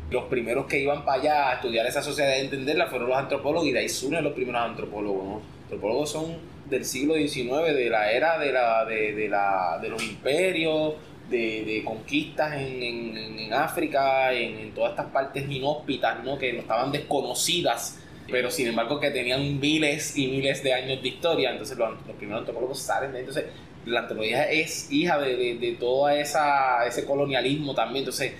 los 0.10 0.24
primeros 0.26 0.66
que 0.66 0.80
iban 0.80 1.04
para 1.04 1.22
allá 1.22 1.50
a 1.50 1.54
estudiar 1.56 1.86
esa 1.86 2.02
sociedad 2.02 2.36
y 2.38 2.46
entenderla 2.46 2.88
fueron 2.88 3.10
los 3.10 3.18
antropólogos 3.18 3.68
y 3.68 3.74
de 3.74 3.80
ahí 3.80 3.90
surgen 3.90 4.24
los 4.24 4.34
primeros 4.34 4.62
antropólogos. 4.62 5.26
Los 5.26 5.64
antropólogos 5.64 6.10
son 6.10 6.38
del 6.70 6.86
siglo 6.86 7.16
XIX, 7.16 7.76
de 7.76 7.90
la 7.90 8.12
era 8.12 8.40
de, 8.40 8.52
la, 8.52 8.86
de, 8.86 9.28
la, 9.30 9.80
de 9.82 9.90
los 9.90 10.02
imperios, 10.04 10.94
de, 11.30 11.82
conquistas 11.86 12.54
en, 12.54 13.18
en, 13.18 13.54
África, 13.54 14.32
en, 14.34 14.72
todas 14.74 14.92
estas 14.92 15.08
partes 15.08 15.50
inhóspitas, 15.50 16.24
¿no? 16.24 16.38
que 16.38 16.54
no 16.54 16.60
estaban 16.60 16.92
desconocidas, 16.92 18.00
pero 18.30 18.50
sin 18.50 18.68
embargo 18.68 19.00
que 19.00 19.12
tenían 19.12 19.60
miles 19.60 20.18
y 20.18 20.28
miles 20.28 20.64
de 20.64 20.74
años 20.74 21.02
de 21.02 21.08
historia. 21.08 21.52
Entonces 21.52 21.78
los, 21.78 21.94
primeros 22.18 22.40
antropólogos 22.40 22.80
salen 22.80 23.12
de 23.12 23.20
Entonces 23.20 23.46
la 23.86 24.02
antropología 24.02 24.50
es 24.50 24.92
hija 24.92 25.20
de, 25.20 25.56
de, 25.56 25.78
todo 25.80 26.10
esa, 26.10 26.86
ese 26.86 27.06
colonialismo 27.06 27.74
también. 27.76 28.04
Entonces 28.04 28.34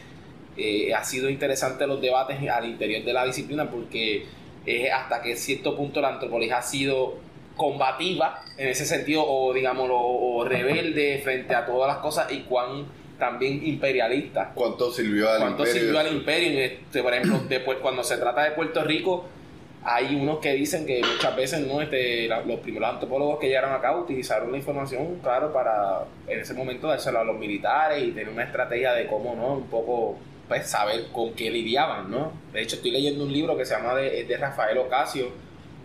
eh, 0.58 0.94
ha 0.94 1.04
sido 1.04 1.30
interesante 1.30 1.86
los 1.88 2.02
debates 2.02 2.38
al 2.50 2.66
interior 2.66 3.04
de 3.04 3.14
la 3.14 3.26
disciplina 3.26 3.70
porque 3.70 4.26
es 4.66 4.92
hasta 4.92 5.22
que 5.22 5.36
cierto 5.36 5.76
punto 5.76 6.02
la 6.02 6.10
antropología 6.10 6.58
ha 6.58 6.62
sido 6.62 7.16
combativa 7.56 8.44
en 8.58 8.70
ese 8.70 8.86
sentido 8.86 9.24
o 9.26 9.54
digamos 9.54 9.90
o, 9.92 10.44
rebelde 10.46 11.22
frente 11.24 11.56
a 11.56 11.66
todas 11.66 11.88
las 11.88 11.98
cosas 11.98 12.32
y 12.32 12.42
cuán 12.42 12.86
también 13.18 13.66
imperialista. 13.66 14.52
¿Cuánto 14.54 14.92
sirvió 14.92 15.30
al 15.30 15.40
¿Cuánto 15.40 15.64
imperio? 15.64 15.82
sirvió 15.82 16.00
al 16.00 16.14
imperio? 16.14 16.60
Este, 16.60 17.02
por 17.02 17.14
ejemplo, 17.14 17.42
después, 17.48 17.78
cuando 17.82 18.04
se 18.04 18.18
trata 18.18 18.44
de 18.44 18.52
Puerto 18.52 18.84
Rico, 18.84 19.26
hay 19.88 20.16
unos 20.16 20.40
que 20.40 20.52
dicen 20.54 20.88
que 20.88 21.00
muchas 21.00 21.36
veces 21.36 21.68
no 21.68 21.80
este, 21.80 22.28
los 22.28 22.60
primeros 22.62 22.90
antropólogos 22.90 23.40
que 23.40 23.48
llegaron 23.48 23.72
acá 23.72 23.96
utilizaron 23.96 24.52
la 24.52 24.58
información, 24.58 25.20
claro, 25.22 25.54
para 25.54 26.06
en 26.28 26.40
ese 26.40 26.56
momento 26.56 26.88
dársela 26.88 27.22
a 27.22 27.24
los 27.24 27.38
militares 27.38 28.04
y 28.04 28.12
tener 28.12 28.30
una 28.30 28.46
estrategia 28.46 28.94
de 28.94 29.06
cómo, 29.06 29.36
¿no? 29.36 29.54
Un 29.54 29.68
poco 29.68 30.18
pues 30.48 30.68
saber 30.68 31.06
con 31.12 31.34
qué 31.34 31.52
lidiaban, 31.52 32.10
¿no? 32.10 32.32
De 32.52 32.64
hecho, 32.64 32.78
estoy 32.78 32.92
leyendo 32.92 33.24
un 33.26 33.32
libro 33.32 33.56
que 33.56 33.64
se 33.64 33.76
llama 33.76 33.94
de, 33.96 34.24
de 34.24 34.38
Rafael 34.38 34.76
Ocasio, 34.80 35.30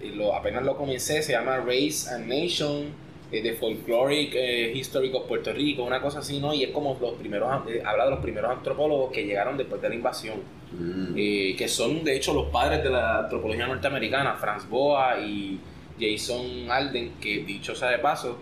y 0.02 0.08
lo, 0.10 0.34
apenas 0.34 0.64
lo 0.64 0.78
comencé, 0.78 1.22
se 1.22 1.32
llama 1.32 1.58
Race 1.58 2.08
and 2.10 2.26
Nation, 2.26 2.94
eh, 3.32 3.42
The 3.42 3.54
Folkloric 3.54 4.34
eh, 4.34 4.72
History 4.74 5.10
of 5.12 5.26
Puerto 5.26 5.52
Rico, 5.52 5.84
una 5.84 6.00
cosa 6.00 6.20
así, 6.20 6.40
¿no? 6.40 6.52
Y 6.52 6.64
es 6.64 6.70
como 6.70 6.98
los 7.00 7.14
primeros, 7.14 7.68
eh, 7.68 7.82
habla 7.84 8.04
de 8.04 8.10
los 8.10 8.20
primeros 8.20 8.50
antropólogos 8.50 9.12
que 9.12 9.24
llegaron 9.24 9.56
después 9.56 9.80
de 9.80 9.88
la 9.88 9.94
invasión, 9.94 10.38
mm. 10.72 11.14
que 11.14 11.66
son 11.68 12.04
de 12.04 12.16
hecho 12.16 12.34
los 12.34 12.48
padres 12.48 12.82
de 12.82 12.90
la 12.90 13.20
antropología 13.20 13.66
norteamericana, 13.66 14.34
Franz 14.34 14.68
Boa 14.68 15.20
y 15.20 15.58
Jason 15.98 16.70
Alden, 16.70 17.12
que 17.20 17.44
dicho 17.44 17.74
sea 17.74 17.90
de 17.90 17.98
paso, 17.98 18.38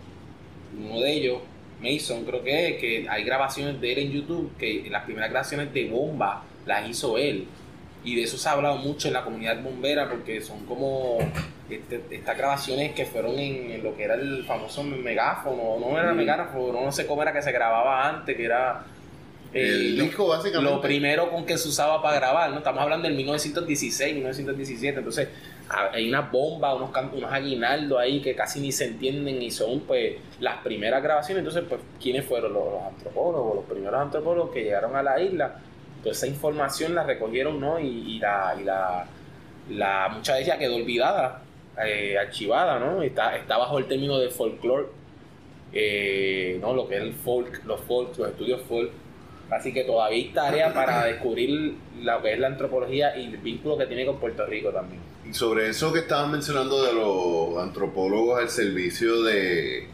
uno 0.78 1.00
de 1.00 1.12
ellos 1.12 1.38
Mason, 1.80 2.24
creo 2.24 2.42
que 2.42 2.68
es, 2.68 2.76
que 2.78 3.06
hay 3.08 3.24
grabaciones 3.24 3.80
de 3.80 3.92
él 3.92 3.98
en 3.98 4.12
YouTube, 4.12 4.50
que 4.58 4.86
las 4.90 5.04
primeras 5.04 5.30
grabaciones 5.30 5.72
de 5.72 5.88
bomba 5.88 6.42
las 6.66 6.88
hizo 6.88 7.16
él. 7.18 7.46
Y 8.04 8.16
de 8.16 8.22
eso 8.22 8.38
se 8.38 8.48
ha 8.48 8.52
hablado 8.52 8.76
mucho 8.76 9.08
en 9.08 9.14
la 9.14 9.24
comunidad 9.24 9.60
bombera, 9.62 10.08
porque 10.08 10.40
son 10.40 10.64
como 10.66 11.18
este, 11.68 12.02
estas 12.10 12.38
grabaciones 12.38 12.92
que 12.92 13.04
fueron 13.06 13.38
en, 13.38 13.82
lo 13.82 13.96
que 13.96 14.04
era 14.04 14.14
el 14.14 14.44
famoso 14.44 14.82
megáfono, 14.82 15.78
no 15.78 15.98
era 15.98 16.10
el 16.10 16.14
mm. 16.14 16.18
megáfono, 16.18 16.84
no 16.84 16.92
sé 16.92 17.06
cómo 17.06 17.22
era 17.22 17.32
que 17.32 17.42
se 17.42 17.52
grababa 17.52 18.08
antes, 18.08 18.36
que 18.36 18.44
era 18.44 18.84
el 19.52 19.98
disco 19.98 20.28
básicamente. 20.28 20.74
Lo 20.74 20.80
primero 20.80 21.30
con 21.30 21.46
que 21.46 21.56
se 21.56 21.68
usaba 21.68 22.02
para 22.02 22.16
grabar, 22.16 22.50
¿no? 22.50 22.58
Estamos 22.58 22.82
hablando 22.82 23.08
del 23.08 23.16
1916, 23.16 24.14
1917, 24.14 24.98
entonces 24.98 25.28
hay 25.92 26.08
una 26.08 26.22
bomba, 26.22 26.74
unos, 26.74 26.90
unos 27.12 27.32
aguinaldos 27.32 27.98
ahí 27.98 28.20
que 28.20 28.34
casi 28.34 28.60
ni 28.60 28.72
se 28.72 28.86
entienden 28.86 29.42
y 29.42 29.50
son 29.50 29.80
pues 29.80 30.16
las 30.40 30.58
primeras 30.58 31.02
grabaciones. 31.02 31.40
Entonces, 31.40 31.64
pues, 31.68 31.80
¿quiénes 32.00 32.24
fueron 32.24 32.52
los, 32.52 32.82
antropólogos, 32.86 33.56
los 33.56 33.64
primeros 33.64 34.00
antropólogos 34.00 34.50
que 34.50 34.64
llegaron 34.64 34.96
a 34.96 35.02
la 35.02 35.20
isla? 35.20 35.60
Pues 36.02 36.16
esa 36.18 36.26
información 36.26 36.94
la 36.94 37.02
recogieron, 37.02 37.60
¿no? 37.60 37.78
Y, 37.80 38.18
la, 38.18 38.56
y 38.58 38.64
la, 38.64 39.06
la, 39.70 40.08
mucha 40.08 40.34
de 40.34 40.42
ella 40.42 40.58
quedó 40.58 40.76
olvidada, 40.76 41.42
eh, 41.84 42.16
archivada, 42.18 42.78
¿no? 42.78 43.02
Está, 43.02 43.36
está 43.36 43.58
bajo 43.58 43.78
el 43.78 43.86
término 43.86 44.18
de 44.18 44.30
folklore, 44.30 44.86
eh, 45.72 46.58
¿no? 46.60 46.72
Lo 46.72 46.88
que 46.88 46.96
es 46.96 47.02
el 47.02 47.14
folk, 47.14 47.64
los 47.64 47.80
folk, 47.82 48.16
los 48.16 48.28
estudios 48.28 48.62
folk. 48.68 48.90
Así 49.50 49.72
que 49.72 49.84
todavía 49.84 50.18
hay 50.18 50.28
tarea 50.28 50.72
para 50.72 51.04
descubrir 51.06 51.74
lo 52.00 52.22
que 52.22 52.34
es 52.34 52.38
la 52.38 52.48
antropología 52.48 53.16
y 53.16 53.24
el 53.26 53.38
vínculo 53.38 53.78
que 53.78 53.86
tiene 53.86 54.06
con 54.06 54.18
Puerto 54.18 54.46
Rico 54.46 54.70
también. 54.70 55.00
Y 55.28 55.34
sobre 55.34 55.68
eso 55.68 55.92
que 55.92 56.00
estaban 56.00 56.30
mencionando 56.30 56.82
de 56.84 56.92
los 56.92 57.62
antropólogos 57.62 58.40
al 58.40 58.48
servicio 58.48 59.22
de, 59.22 59.88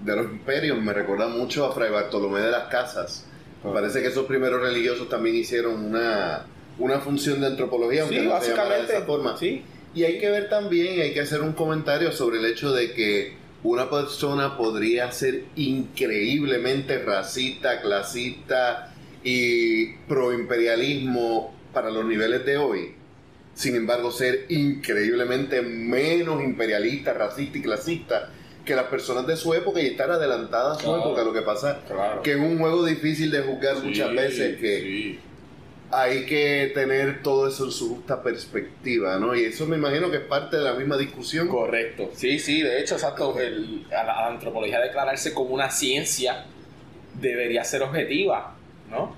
de 0.00 0.16
los 0.16 0.26
imperios, 0.26 0.78
me 0.78 0.92
recuerda 0.92 1.28
mucho 1.28 1.66
a 1.66 1.72
Fray 1.72 1.90
Bartolomé 1.90 2.40
de 2.40 2.50
las 2.50 2.64
Casas. 2.64 3.26
Me 3.64 3.70
ah. 3.70 3.74
parece 3.74 4.02
que 4.02 4.08
esos 4.08 4.26
primeros 4.26 4.60
religiosos 4.60 5.08
también 5.08 5.36
hicieron 5.36 5.84
una, 5.84 6.46
una 6.78 7.00
función 7.00 7.40
de 7.40 7.48
antropología, 7.48 8.02
aunque 8.02 8.22
no 8.22 8.30
básicamente, 8.30 8.92
de 8.92 8.98
esa 8.98 9.06
forma. 9.06 9.36
Sí. 9.36 9.62
Y 9.94 10.04
hay 10.04 10.18
que 10.18 10.30
ver 10.30 10.48
también, 10.48 11.00
hay 11.00 11.12
que 11.12 11.20
hacer 11.20 11.42
un 11.42 11.52
comentario 11.52 12.12
sobre 12.12 12.38
el 12.38 12.46
hecho 12.46 12.72
de 12.72 12.92
que 12.92 13.34
una 13.62 13.90
persona 13.90 14.56
podría 14.56 15.12
ser 15.12 15.44
increíblemente 15.54 16.98
racista, 16.98 17.80
clasista 17.80 18.92
y 19.22 19.94
proimperialismo 20.08 21.54
para 21.72 21.90
los 21.90 22.04
niveles 22.04 22.44
de 22.44 22.56
hoy 22.56 22.94
sin 23.54 23.76
embargo 23.76 24.10
ser 24.10 24.46
increíblemente 24.48 25.62
menos 25.62 26.42
imperialista, 26.42 27.12
racista 27.12 27.58
y 27.58 27.62
clasista 27.62 28.30
que 28.64 28.74
las 28.74 28.86
personas 28.86 29.26
de 29.26 29.36
su 29.36 29.54
época 29.54 29.80
y 29.80 29.86
estar 29.86 30.10
adelantadas 30.10 30.78
a 30.78 30.80
su 30.82 30.94
época. 30.94 31.22
Lo 31.22 31.32
que 31.32 31.42
pasa 31.42 31.80
que 32.22 32.32
es 32.32 32.38
un 32.38 32.58
juego 32.58 32.84
difícil 32.84 33.30
de 33.30 33.42
juzgar 33.42 33.76
muchas 33.82 34.12
veces 34.12 34.58
que 34.58 35.18
hay 35.90 36.24
que 36.24 36.72
tener 36.74 37.22
todo 37.22 37.48
eso 37.48 37.66
en 37.66 37.70
su 37.70 37.96
justa 37.96 38.22
perspectiva, 38.22 39.18
¿no? 39.18 39.36
Y 39.36 39.44
eso 39.44 39.66
me 39.66 39.76
imagino 39.76 40.10
que 40.10 40.16
es 40.18 40.24
parte 40.24 40.56
de 40.56 40.64
la 40.64 40.72
misma 40.72 40.96
discusión. 40.96 41.48
Correcto. 41.48 42.10
Sí, 42.14 42.38
sí, 42.38 42.62
de 42.62 42.80
hecho, 42.80 42.94
exacto, 42.94 43.38
el, 43.38 43.86
a 43.94 44.02
la 44.02 44.26
antropología 44.28 44.80
declararse 44.80 45.34
como 45.34 45.50
una 45.50 45.70
ciencia 45.70 46.46
debería 47.20 47.62
ser 47.64 47.82
objetiva, 47.82 48.54
¿no? 48.90 49.14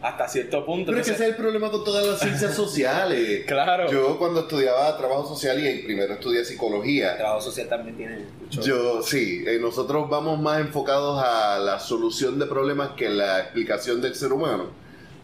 Hasta 0.00 0.28
cierto 0.28 0.64
punto. 0.64 0.86
Pero 0.86 1.00
es 1.00 1.06
que 1.06 1.14
ese 1.14 1.24
es 1.24 1.30
el 1.30 1.36
problema 1.36 1.70
con 1.70 1.84
todas 1.84 2.06
las 2.06 2.20
ciencias 2.20 2.54
sociales. 2.56 3.44
claro. 3.46 3.90
Yo 3.90 4.18
cuando 4.18 4.40
estudiaba 4.40 4.96
trabajo 4.96 5.26
social 5.34 5.64
y 5.64 5.82
primero 5.82 6.14
estudié 6.14 6.44
psicología. 6.44 7.16
trabajo 7.16 7.40
social 7.40 7.68
también 7.68 7.96
tiene 7.96 8.18
mucho. 8.40 8.62
Yo 8.62 9.02
sí, 9.02 9.44
eh, 9.46 9.58
nosotros 9.60 10.08
vamos 10.08 10.40
más 10.40 10.60
enfocados 10.60 11.22
a 11.22 11.58
la 11.58 11.80
solución 11.80 12.38
de 12.38 12.46
problemas 12.46 12.90
que 12.90 13.08
la 13.08 13.40
explicación 13.40 14.00
del 14.00 14.14
ser 14.14 14.32
humano. 14.32 14.70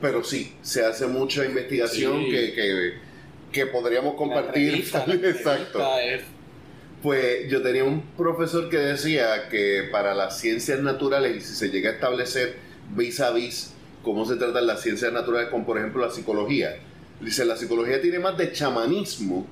Pero 0.00 0.24
sí, 0.24 0.54
se 0.60 0.84
hace 0.84 1.06
mucha 1.06 1.44
investigación 1.44 2.24
que, 2.24 2.98
que, 3.52 3.66
podríamos 3.66 4.14
compartir. 4.16 4.74
Exacto. 5.24 5.80
Pues 7.00 7.48
yo 7.48 7.62
tenía 7.62 7.84
un 7.84 8.02
profesor 8.16 8.68
que 8.68 8.78
decía 8.78 9.48
que 9.50 9.88
para 9.92 10.14
las 10.14 10.40
ciencias 10.40 10.80
naturales, 10.80 11.36
y 11.36 11.40
si 11.40 11.54
se 11.54 11.68
llega 11.68 11.90
a 11.90 11.92
establecer 11.92 12.56
vis 12.94 13.20
a 13.20 13.30
vis 13.30 13.73
cómo 14.04 14.24
se 14.24 14.36
tratan 14.36 14.66
las 14.66 14.82
ciencias 14.82 15.12
naturales, 15.12 15.48
como 15.48 15.66
por 15.66 15.78
ejemplo 15.78 16.06
la 16.06 16.12
psicología. 16.12 16.76
Dice, 17.20 17.44
la 17.44 17.56
psicología 17.56 18.00
tiene 18.00 18.20
más 18.20 18.36
de 18.36 18.52
chamanismo 18.52 19.46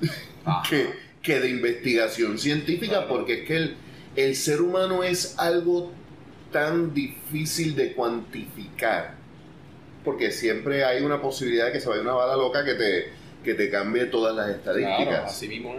que, 0.68 0.90
que, 1.22 1.40
de 1.40 1.48
investigación 1.48 2.38
científica, 2.38 3.08
porque 3.08 3.40
es 3.40 3.48
que 3.48 3.56
el, 3.56 3.76
el 4.14 4.36
ser 4.36 4.60
humano 4.60 5.02
es 5.02 5.38
algo 5.38 5.90
tan 6.52 6.94
difícil 6.94 7.74
de 7.74 7.94
cuantificar. 7.94 9.16
Porque 10.04 10.30
siempre 10.30 10.84
hay 10.84 11.02
una 11.02 11.20
posibilidad 11.20 11.66
de 11.66 11.72
que 11.72 11.80
se 11.80 11.88
vaya 11.88 12.02
una 12.02 12.12
bala 12.12 12.36
loca 12.36 12.64
que 12.64 12.74
te, 12.74 13.08
que 13.42 13.54
te 13.54 13.70
cambie 13.70 14.04
todas 14.06 14.36
las 14.36 14.50
estadísticas. 14.50 15.32
así 15.32 15.48
mismo 15.48 15.74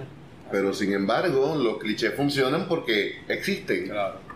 Pero 0.51 0.73
sin 0.73 0.91
embargo, 0.91 1.55
los 1.55 1.77
clichés 1.77 2.13
funcionan 2.13 2.67
porque 2.67 3.21
existen 3.29 3.89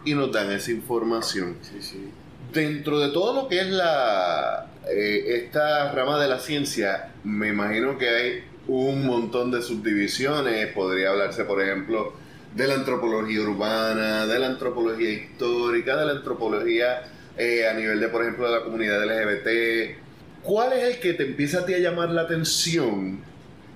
y 0.05 0.13
nos 0.13 0.31
dan 0.31 0.51
esa 0.51 0.71
información. 0.71 1.57
Sí, 1.62 1.81
sí 1.81 2.12
dentro 2.53 3.00
de 3.00 3.10
todo 3.10 3.34
lo 3.34 3.48
que 3.48 3.62
es 3.62 3.67
la 3.67 4.67
eh, 4.89 5.43
esta 5.43 5.91
rama 5.91 6.22
de 6.22 6.27
la 6.27 6.39
ciencia, 6.39 7.12
me 7.24 7.50
imagino 7.50 7.98
que 7.98 8.10
hay 8.10 8.43
un 8.67 9.05
montón 9.05 9.51
de 9.51 9.62
subdivisiones. 9.62 10.67
Podría 10.74 11.10
hablarse, 11.10 11.46
por 11.46 11.62
ejemplo, 11.62 12.13
de 12.55 12.67
la 12.67 12.75
antropología 12.75 13.41
urbana, 13.41 14.25
de 14.25 14.39
la 14.39 14.48
antropología 14.48 15.10
histórica, 15.10 15.96
de 15.98 16.05
la 16.05 16.12
antropología 16.13 17.03
eh, 17.38 17.67
a 17.67 17.74
nivel 17.74 18.00
de, 18.00 18.08
por 18.10 18.24
ejemplo, 18.24 18.46
de 18.46 18.60
la 18.60 18.63
comunidad 18.63 19.03
LGBT. 19.05 19.98
¿Cuál 20.43 20.74
es 20.74 20.84
el 20.96 21.00
que 21.00 21.13
te 21.13 21.24
empieza 21.24 21.60
a 21.60 21.65
ti 21.65 21.74
a 21.74 21.79
llamar 21.79 22.10
la 22.10 22.22
atención? 22.22 23.20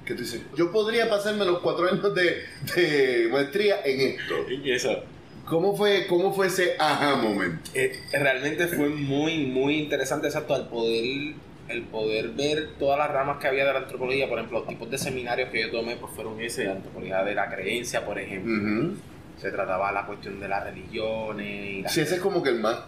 Que 0.05 0.13
tú 0.13 0.21
dices, 0.21 0.41
yo 0.55 0.71
podría 0.71 1.09
pasarme 1.09 1.45
los 1.45 1.59
cuatro 1.59 1.87
años 1.87 2.13
de, 2.13 2.43
de 2.75 3.27
maestría 3.31 3.81
en 3.83 4.01
esto. 4.01 4.49
Y 4.49 4.71
eso 4.71 5.03
¿Cómo 5.45 5.75
fue, 5.75 6.07
cómo 6.07 6.33
fue 6.33 6.47
ese 6.47 6.75
aha 6.79 7.15
moment? 7.17 7.59
Eh, 7.73 7.99
realmente 8.11 8.67
fue 8.67 8.89
muy, 8.89 9.45
muy 9.45 9.77
interesante, 9.77 10.27
exacto, 10.27 10.55
al 10.55 10.67
poder, 10.67 11.35
el 11.69 11.83
poder 11.83 12.29
ver 12.29 12.69
todas 12.79 12.97
las 12.97 13.11
ramas 13.11 13.37
que 13.37 13.47
había 13.47 13.65
de 13.65 13.73
la 13.73 13.79
antropología, 13.79 14.27
por 14.27 14.39
ejemplo, 14.39 14.59
los 14.59 14.67
tipos 14.67 14.89
de 14.89 14.97
seminarios 14.97 15.49
que 15.49 15.61
yo 15.61 15.71
tomé, 15.71 15.97
pues 15.97 16.11
fueron 16.13 16.39
ese, 16.41 16.69
antropología 16.69 17.23
de 17.23 17.35
la 17.35 17.49
creencia, 17.49 18.03
por 18.05 18.17
ejemplo. 18.17 18.95
Se 19.39 19.51
trataba 19.51 19.91
la 19.91 20.05
cuestión 20.05 20.39
de 20.39 20.47
las 20.47 20.63
religiones. 20.63 21.91
sí, 21.91 22.01
ese 22.01 22.15
es 22.15 22.21
como 22.21 22.41
que 22.41 22.49
el 22.49 22.59
más 22.59 22.79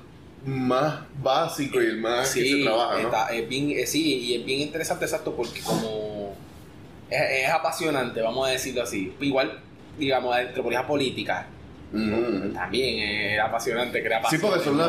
más 0.45 1.01
básico 1.21 1.81
y 1.81 1.87
el 1.87 1.97
más 1.97 2.33
que 2.33 2.41
se 2.41 2.63
trabaja, 2.63 3.01
¿no? 3.01 3.29
es 3.35 3.49
bien, 3.49 3.71
eh, 3.71 3.85
sí, 3.85 4.19
y 4.19 4.35
es 4.35 4.45
bien 4.45 4.61
interesante, 4.61 5.05
exacto, 5.05 5.35
porque 5.35 5.59
como 5.61 6.35
es, 7.09 7.43
es, 7.43 7.49
apasionante, 7.49 8.21
vamos 8.21 8.47
a 8.47 8.51
decirlo 8.51 8.83
así. 8.83 9.13
Igual 9.19 9.59
digamos, 9.97 10.35
de 10.35 10.41
antropología 10.41 10.87
política. 10.87 11.47
También 11.91 12.99
era 12.99 13.45
apasionante, 13.45 14.03
crea 14.03 14.21
Sí, 14.29 14.37
porque 14.39 14.59
son, 14.59 14.79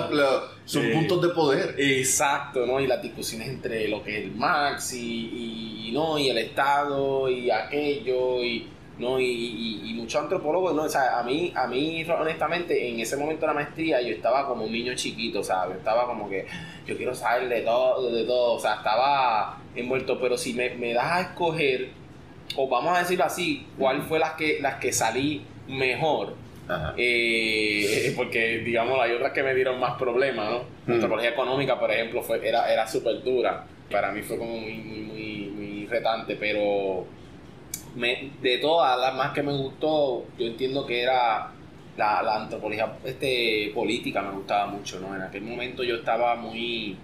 son 0.64 0.92
puntos 0.92 1.22
de 1.22 1.28
poder. 1.28 1.74
Exacto, 1.78 2.66
¿no? 2.66 2.80
Y 2.80 2.86
las 2.86 3.00
discusiones 3.00 3.48
entre 3.48 3.88
lo 3.88 4.02
que 4.02 4.18
es 4.18 4.24
el 4.24 4.32
Marx 4.32 4.94
y, 4.94 5.90
¿no? 5.92 6.18
y 6.18 6.28
el 6.28 6.38
Estado 6.38 7.28
y 7.28 7.50
aquello 7.50 8.42
y... 8.42 8.68
¿no? 8.98 9.20
Y, 9.20 9.80
y, 9.84 9.94
muchos 9.94 10.20
antropólogos, 10.20 10.74
¿no? 10.74 10.82
O 10.82 10.88
sea, 10.88 11.20
a 11.20 11.22
mí, 11.22 11.52
a 11.54 11.68
mí, 11.68 12.04
honestamente, 12.10 12.88
en 12.88 12.98
ese 12.98 13.16
momento 13.16 13.42
de 13.42 13.46
la 13.46 13.54
maestría, 13.54 14.02
yo 14.02 14.08
estaba 14.08 14.44
como 14.48 14.64
un 14.64 14.72
niño 14.72 14.92
chiquito, 14.96 15.40
¿sabes? 15.44 15.76
Estaba 15.76 16.04
como 16.04 16.28
que 16.28 16.46
yo 16.84 16.96
quiero 16.96 17.14
saber 17.14 17.48
de 17.48 17.60
todo, 17.60 18.10
de 18.10 18.24
todo, 18.24 18.54
o 18.54 18.58
sea, 18.58 18.74
estaba 18.74 19.56
envuelto, 19.76 20.18
pero 20.18 20.36
si 20.36 20.52
me, 20.52 20.70
me 20.70 20.94
das 20.94 21.12
a 21.12 21.20
escoger, 21.20 21.90
o 22.56 22.68
vamos 22.68 22.96
a 22.96 22.98
decirlo 22.98 23.24
así, 23.24 23.68
cuál 23.78 24.02
fue 24.02 24.18
las 24.18 24.32
que, 24.32 24.58
las 24.60 24.80
que 24.80 24.92
salí 24.92 25.44
mejor, 25.68 26.34
eh, 26.96 28.12
porque, 28.16 28.58
digamos, 28.58 29.00
hay 29.00 29.12
otras 29.12 29.32
que 29.32 29.42
me 29.42 29.54
dieron 29.54 29.78
más 29.80 29.98
problemas, 29.98 30.50
¿no? 30.50 30.62
La 30.86 30.94
antropología 30.94 31.30
económica, 31.30 31.78
por 31.78 31.90
ejemplo, 31.90 32.22
fue, 32.22 32.46
era, 32.46 32.72
era 32.72 32.86
súper 32.86 33.22
dura. 33.22 33.64
Para 33.90 34.12
mí 34.12 34.22
fue 34.22 34.38
como 34.38 34.58
muy, 34.58 34.74
muy, 34.74 35.52
muy, 35.54 35.86
retante, 35.86 36.36
pero 36.36 37.06
me, 37.96 38.32
de 38.42 38.58
todas 38.58 38.98
las 38.98 39.14
más 39.14 39.32
que 39.32 39.42
me 39.42 39.52
gustó, 39.52 40.26
yo 40.38 40.46
entiendo 40.46 40.84
que 40.86 41.02
era 41.02 41.50
la, 41.96 42.22
la, 42.22 42.42
antropología 42.42 42.92
este, 43.04 43.72
política, 43.74 44.20
me 44.20 44.32
gustaba 44.32 44.66
mucho, 44.66 45.00
¿no? 45.00 45.16
En 45.16 45.22
aquel 45.22 45.42
momento 45.42 45.82
yo 45.82 45.96
estaba 45.96 46.36
muy 46.36 46.96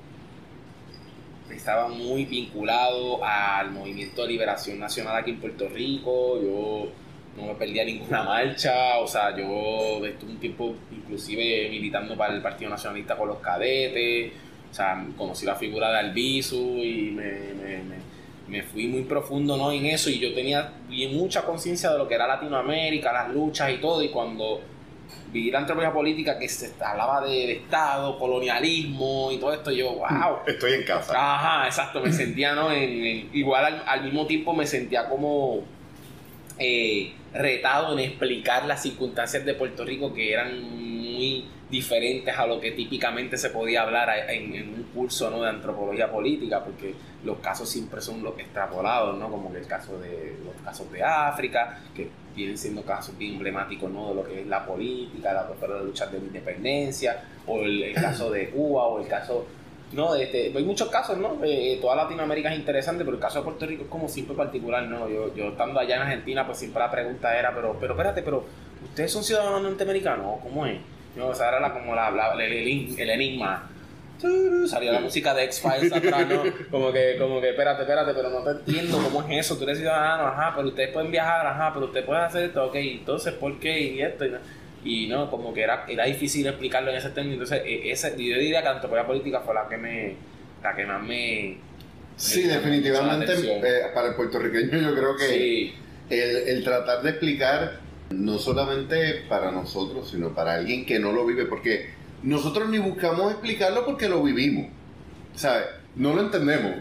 estaba 1.50 1.88
muy 1.88 2.24
vinculado 2.24 3.24
al 3.24 3.70
movimiento 3.70 4.22
de 4.22 4.28
liberación 4.28 4.78
nacional 4.78 5.16
aquí 5.16 5.30
en 5.30 5.40
Puerto 5.40 5.68
Rico. 5.68 6.40
Yo 6.42 6.88
no 7.36 7.46
me 7.46 7.54
perdía 7.54 7.84
ninguna 7.84 8.22
marcha, 8.22 8.98
o 8.98 9.06
sea, 9.06 9.36
yo 9.36 10.04
estuve 10.04 10.30
un 10.30 10.38
tiempo 10.38 10.74
inclusive 10.92 11.68
militando 11.70 12.16
para 12.16 12.34
el 12.34 12.42
Partido 12.42 12.70
Nacionalista 12.70 13.16
con 13.16 13.28
los 13.28 13.38
cadetes, 13.38 14.32
o 14.70 14.74
sea, 14.74 15.04
conocí 15.16 15.46
la 15.46 15.54
figura 15.54 15.90
de 15.90 15.98
Albizu 15.98 16.78
y 16.78 17.10
me, 18.48 18.62
fui 18.62 18.86
muy 18.86 19.02
profundo 19.02 19.56
¿no? 19.56 19.72
en 19.72 19.86
eso 19.86 20.10
y 20.10 20.20
yo 20.20 20.32
tenía 20.32 20.72
bien 20.88 21.16
mucha 21.16 21.42
conciencia 21.42 21.90
de 21.90 21.98
lo 21.98 22.06
que 22.06 22.14
era 22.14 22.26
Latinoamérica, 22.26 23.12
las 23.12 23.30
luchas 23.30 23.70
y 23.72 23.78
todo, 23.78 24.00
y 24.02 24.10
cuando 24.10 24.60
vi 25.32 25.50
la 25.50 25.58
antropología 25.58 25.92
política 25.92 26.38
que 26.38 26.48
se 26.48 26.72
hablaba 26.80 27.26
de, 27.26 27.52
Estado, 27.52 28.16
colonialismo 28.16 29.30
y 29.32 29.38
todo 29.38 29.52
esto, 29.52 29.72
yo, 29.72 29.94
wow. 29.94 30.38
Estoy 30.46 30.74
en 30.74 30.84
casa. 30.84 31.12
Ajá, 31.16 31.66
exacto, 31.66 32.00
me 32.00 32.12
sentía, 32.12 32.54
¿no? 32.54 32.70
En, 32.70 33.28
igual 33.32 33.82
al 33.84 34.04
mismo 34.04 34.24
tiempo 34.26 34.52
me 34.52 34.66
sentía 34.66 35.08
como 35.08 35.64
eh, 36.58 37.12
retado 37.32 37.92
en 37.92 37.98
explicar 37.98 38.64
las 38.66 38.82
circunstancias 38.82 39.44
de 39.44 39.54
Puerto 39.54 39.84
Rico 39.84 40.14
que 40.14 40.32
eran 40.32 40.62
muy 40.62 41.44
diferentes 41.70 42.36
a 42.36 42.46
lo 42.46 42.60
que 42.60 42.70
típicamente 42.72 43.36
se 43.36 43.50
podía 43.50 43.82
hablar 43.82 44.08
en, 44.30 44.74
un 44.74 44.82
curso 44.94 45.28
de 45.42 45.48
antropología 45.48 46.10
política, 46.10 46.62
porque 46.62 46.94
los 47.24 47.38
casos 47.38 47.68
siempre 47.68 48.00
son 48.00 48.22
los 48.22 48.38
extrapolados, 48.38 49.18
¿no? 49.18 49.28
como 49.30 49.52
el 49.54 49.66
caso 49.66 49.98
de 49.98 50.36
los 50.44 50.54
casos 50.64 50.90
de 50.92 51.02
África, 51.02 51.80
que 51.94 52.08
vienen 52.36 52.56
siendo 52.56 52.82
casos 52.82 53.16
bien 53.18 53.34
emblemáticos 53.34 53.90
¿no? 53.90 54.10
de 54.10 54.14
lo 54.14 54.24
que 54.24 54.40
es 54.42 54.46
la 54.46 54.64
política, 54.64 55.32
la, 55.32 55.68
la 55.68 55.82
lucha 55.82 56.06
de 56.06 56.18
la 56.20 56.24
independencia, 56.26 57.24
o 57.46 57.62
el 57.62 57.92
caso 57.94 58.30
de 58.30 58.50
Cuba, 58.50 58.84
o 58.84 59.02
el 59.02 59.08
caso 59.08 59.46
no, 59.94 60.14
este, 60.14 60.52
hay 60.54 60.64
muchos 60.64 60.88
casos, 60.88 61.16
¿no? 61.16 61.38
Eh, 61.44 61.78
toda 61.80 61.96
Latinoamérica 61.96 62.52
es 62.52 62.58
interesante, 62.58 63.04
pero 63.04 63.16
el 63.16 63.22
caso 63.22 63.38
de 63.38 63.44
Puerto 63.44 63.66
Rico 63.66 63.84
es 63.84 63.88
como 63.88 64.08
siempre 64.08 64.36
particular, 64.36 64.82
¿no? 64.84 65.08
Yo, 65.08 65.34
yo 65.34 65.48
estando 65.48 65.80
allá 65.80 65.96
en 65.96 66.02
Argentina, 66.02 66.44
pues 66.46 66.58
siempre 66.58 66.80
la 66.80 66.90
pregunta 66.90 67.38
era, 67.38 67.54
pero, 67.54 67.76
pero 67.80 67.94
espérate, 67.94 68.22
pero 68.22 68.44
¿ustedes 68.84 69.12
son 69.12 69.22
ciudadanos 69.22 69.62
norteamericanos? 69.62 70.40
¿Cómo 70.42 70.66
es? 70.66 70.78
No, 71.16 71.28
o 71.28 71.34
sea, 71.34 71.48
era 71.48 71.72
como 71.72 71.94
la, 71.94 72.34
el, 72.38 73.10
enigma. 73.10 73.70
Salía 74.66 74.92
la 74.92 75.00
música 75.00 75.34
de 75.34 75.44
X-Files 75.44 75.92
atrás, 75.92 76.26
¿no? 76.28 76.42
Como 76.70 76.92
que, 76.92 77.16
como 77.18 77.40
que, 77.40 77.50
espérate, 77.50 77.82
espérate, 77.82 78.14
pero 78.14 78.30
no 78.30 78.42
te 78.42 78.50
entiendo 78.50 78.98
cómo 79.02 79.22
es 79.22 79.46
eso. 79.46 79.58
Tú 79.58 79.64
eres 79.64 79.78
ciudadano, 79.78 80.28
ajá, 80.28 80.52
pero 80.56 80.68
ustedes 80.68 80.90
pueden 80.92 81.10
viajar, 81.10 81.46
ajá, 81.46 81.72
pero 81.74 81.86
ustedes 81.86 82.06
pueden 82.06 82.22
hacer 82.22 82.44
esto, 82.44 82.64
ok, 82.64 82.74
entonces, 82.76 83.34
¿por 83.34 83.58
qué? 83.58 83.78
Y 83.78 84.02
esto, 84.02 84.24
y 84.24 84.30
y 84.84 85.06
no, 85.08 85.30
como 85.30 85.52
que 85.54 85.62
era, 85.62 85.84
era 85.88 86.04
difícil 86.04 86.46
explicarlo 86.46 86.90
en 86.90 86.96
ese 86.96 87.10
término. 87.10 87.34
Entonces, 87.34 87.62
e, 87.64 87.90
ese, 87.90 88.10
yo 88.10 88.38
diría 88.38 88.60
que 88.60 88.66
la 88.66 88.74
antropología 88.74 89.06
política 89.06 89.40
fue 89.40 89.54
la 89.54 89.66
que 89.68 89.76
me, 89.76 90.16
la 90.62 90.76
que 90.76 90.84
más 90.84 91.02
me... 91.02 91.58
Sí, 92.16 92.42
definitivamente 92.42 93.32
eh, 93.32 93.90
para 93.92 94.08
el 94.08 94.14
puertorriqueño 94.14 94.78
yo 94.78 94.94
creo 94.94 95.16
que 95.16 95.74
el, 96.10 96.36
el 96.48 96.62
tratar 96.62 97.02
de 97.02 97.10
explicar 97.10 97.80
no 98.10 98.38
solamente 98.38 99.24
para 99.28 99.50
nosotros, 99.50 100.10
sino 100.10 100.32
para 100.32 100.54
alguien 100.54 100.86
que 100.86 100.98
no 100.98 101.12
lo 101.12 101.26
vive, 101.26 101.46
porque 101.46 101.90
nosotros 102.22 102.68
ni 102.68 102.78
buscamos 102.78 103.32
explicarlo 103.32 103.84
porque 103.84 104.08
lo 104.08 104.22
vivimos, 104.22 104.68
¿sabes? 105.34 105.64
No 105.96 106.14
lo 106.14 106.22
entendemos, 106.22 106.76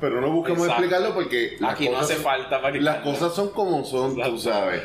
pero 0.00 0.20
no 0.20 0.32
buscamos 0.32 0.66
explicarlo 0.66 1.14
porque 1.14 1.58
aquí 1.62 1.88
no 1.88 1.98
hace 1.98 2.14
falta 2.14 2.62
para 2.62 2.76
las 2.80 2.96
cosas 2.98 3.34
son 3.34 3.50
como 3.50 3.84
son, 3.84 4.16
tú 4.16 4.38
sabes. 4.38 4.82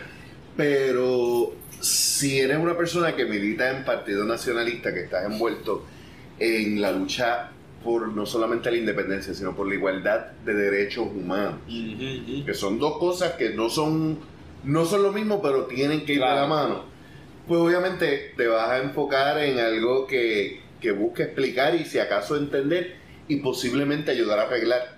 Pero 0.57 1.53
si 1.79 2.39
eres 2.39 2.57
una 2.57 2.75
persona 2.77 3.15
que 3.15 3.25
milita 3.25 3.69
en 3.69 3.85
partido 3.85 4.23
nacionalista, 4.25 4.93
que 4.93 5.01
estás 5.01 5.25
envuelto 5.25 5.85
en 6.39 6.81
la 6.81 6.91
lucha 6.91 7.51
por 7.83 8.07
no 8.07 8.25
solamente 8.25 8.71
la 8.71 8.77
independencia, 8.77 9.33
sino 9.33 9.55
por 9.55 9.67
la 9.67 9.75
igualdad 9.75 10.31
de 10.43 10.53
derechos 10.55 11.05
humanos, 11.07 11.59
que 11.67 12.53
son 12.53 12.79
dos 12.79 12.97
cosas 12.97 13.33
que 13.33 13.51
no 13.51 13.69
son, 13.69 14.19
no 14.63 14.85
son 14.85 15.03
lo 15.03 15.11
mismo, 15.11 15.41
pero 15.41 15.65
tienen 15.65 16.03
que 16.03 16.13
ir 16.13 16.19
de 16.19 16.25
la 16.25 16.47
mano, 16.47 16.83
pues 17.47 17.61
obviamente 17.61 18.33
te 18.35 18.47
vas 18.47 18.71
a 18.71 18.79
enfocar 18.79 19.37
en 19.37 19.59
algo 19.59 20.07
que, 20.07 20.61
que 20.81 20.91
busque 20.91 21.23
explicar 21.23 21.75
y 21.75 21.85
si 21.85 21.99
acaso 21.99 22.35
entender 22.35 22.95
y 23.27 23.37
posiblemente 23.37 24.11
ayudar 24.11 24.39
a 24.39 24.43
arreglar 24.43 24.95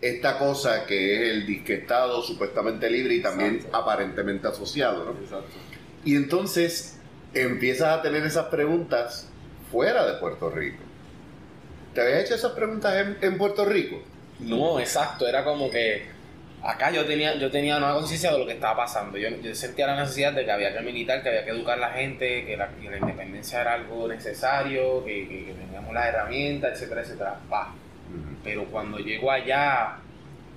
esta 0.00 0.38
cosa 0.38 0.84
que 0.86 1.14
es 1.14 1.32
el 1.34 1.46
disque 1.46 1.74
Estado 1.74 2.22
supuestamente 2.22 2.90
libre 2.90 3.14
y 3.14 3.22
también 3.22 3.60
aparentemente 3.72 4.48
asociado. 4.48 5.04
¿no? 5.04 5.10
Exacto. 5.12 5.71
Y 6.04 6.16
entonces 6.16 6.98
empiezas 7.34 7.98
a 7.98 8.02
tener 8.02 8.24
esas 8.24 8.46
preguntas 8.46 9.28
fuera 9.70 10.06
de 10.06 10.14
Puerto 10.14 10.50
Rico. 10.50 10.82
¿Te 11.94 12.00
habías 12.00 12.24
hecho 12.24 12.34
esas 12.34 12.52
preguntas 12.52 12.94
en, 13.20 13.38
Puerto 13.38 13.64
Rico? 13.64 14.02
No, 14.40 14.80
exacto. 14.80 15.28
Era 15.28 15.44
como 15.44 15.70
que 15.70 16.06
acá 16.62 16.90
yo 16.90 17.04
tenía, 17.04 17.34
yo 17.34 17.50
tenía 17.50 17.76
una 17.76 17.92
conciencia 17.92 18.32
de 18.32 18.38
lo 18.38 18.46
que 18.46 18.54
estaba 18.54 18.76
pasando. 18.76 19.18
Yo, 19.18 19.28
sentía 19.54 19.86
la 19.86 20.00
necesidad 20.00 20.32
de 20.32 20.44
que 20.44 20.50
había 20.50 20.72
que 20.72 20.80
militar, 20.80 21.22
que 21.22 21.28
había 21.28 21.44
que 21.44 21.50
educar 21.50 21.78
a 21.78 21.80
la 21.80 21.90
gente, 21.90 22.46
que 22.46 22.56
la, 22.56 22.70
independencia 22.80 23.60
era 23.60 23.74
algo 23.74 24.08
necesario, 24.08 25.04
que, 25.04 25.54
teníamos 25.58 25.92
las 25.92 26.06
herramientas, 26.06 26.72
etcétera, 26.72 27.02
etcétera. 27.02 27.36
Pero 28.42 28.64
cuando 28.66 28.98
llego 28.98 29.30
allá, 29.30 29.98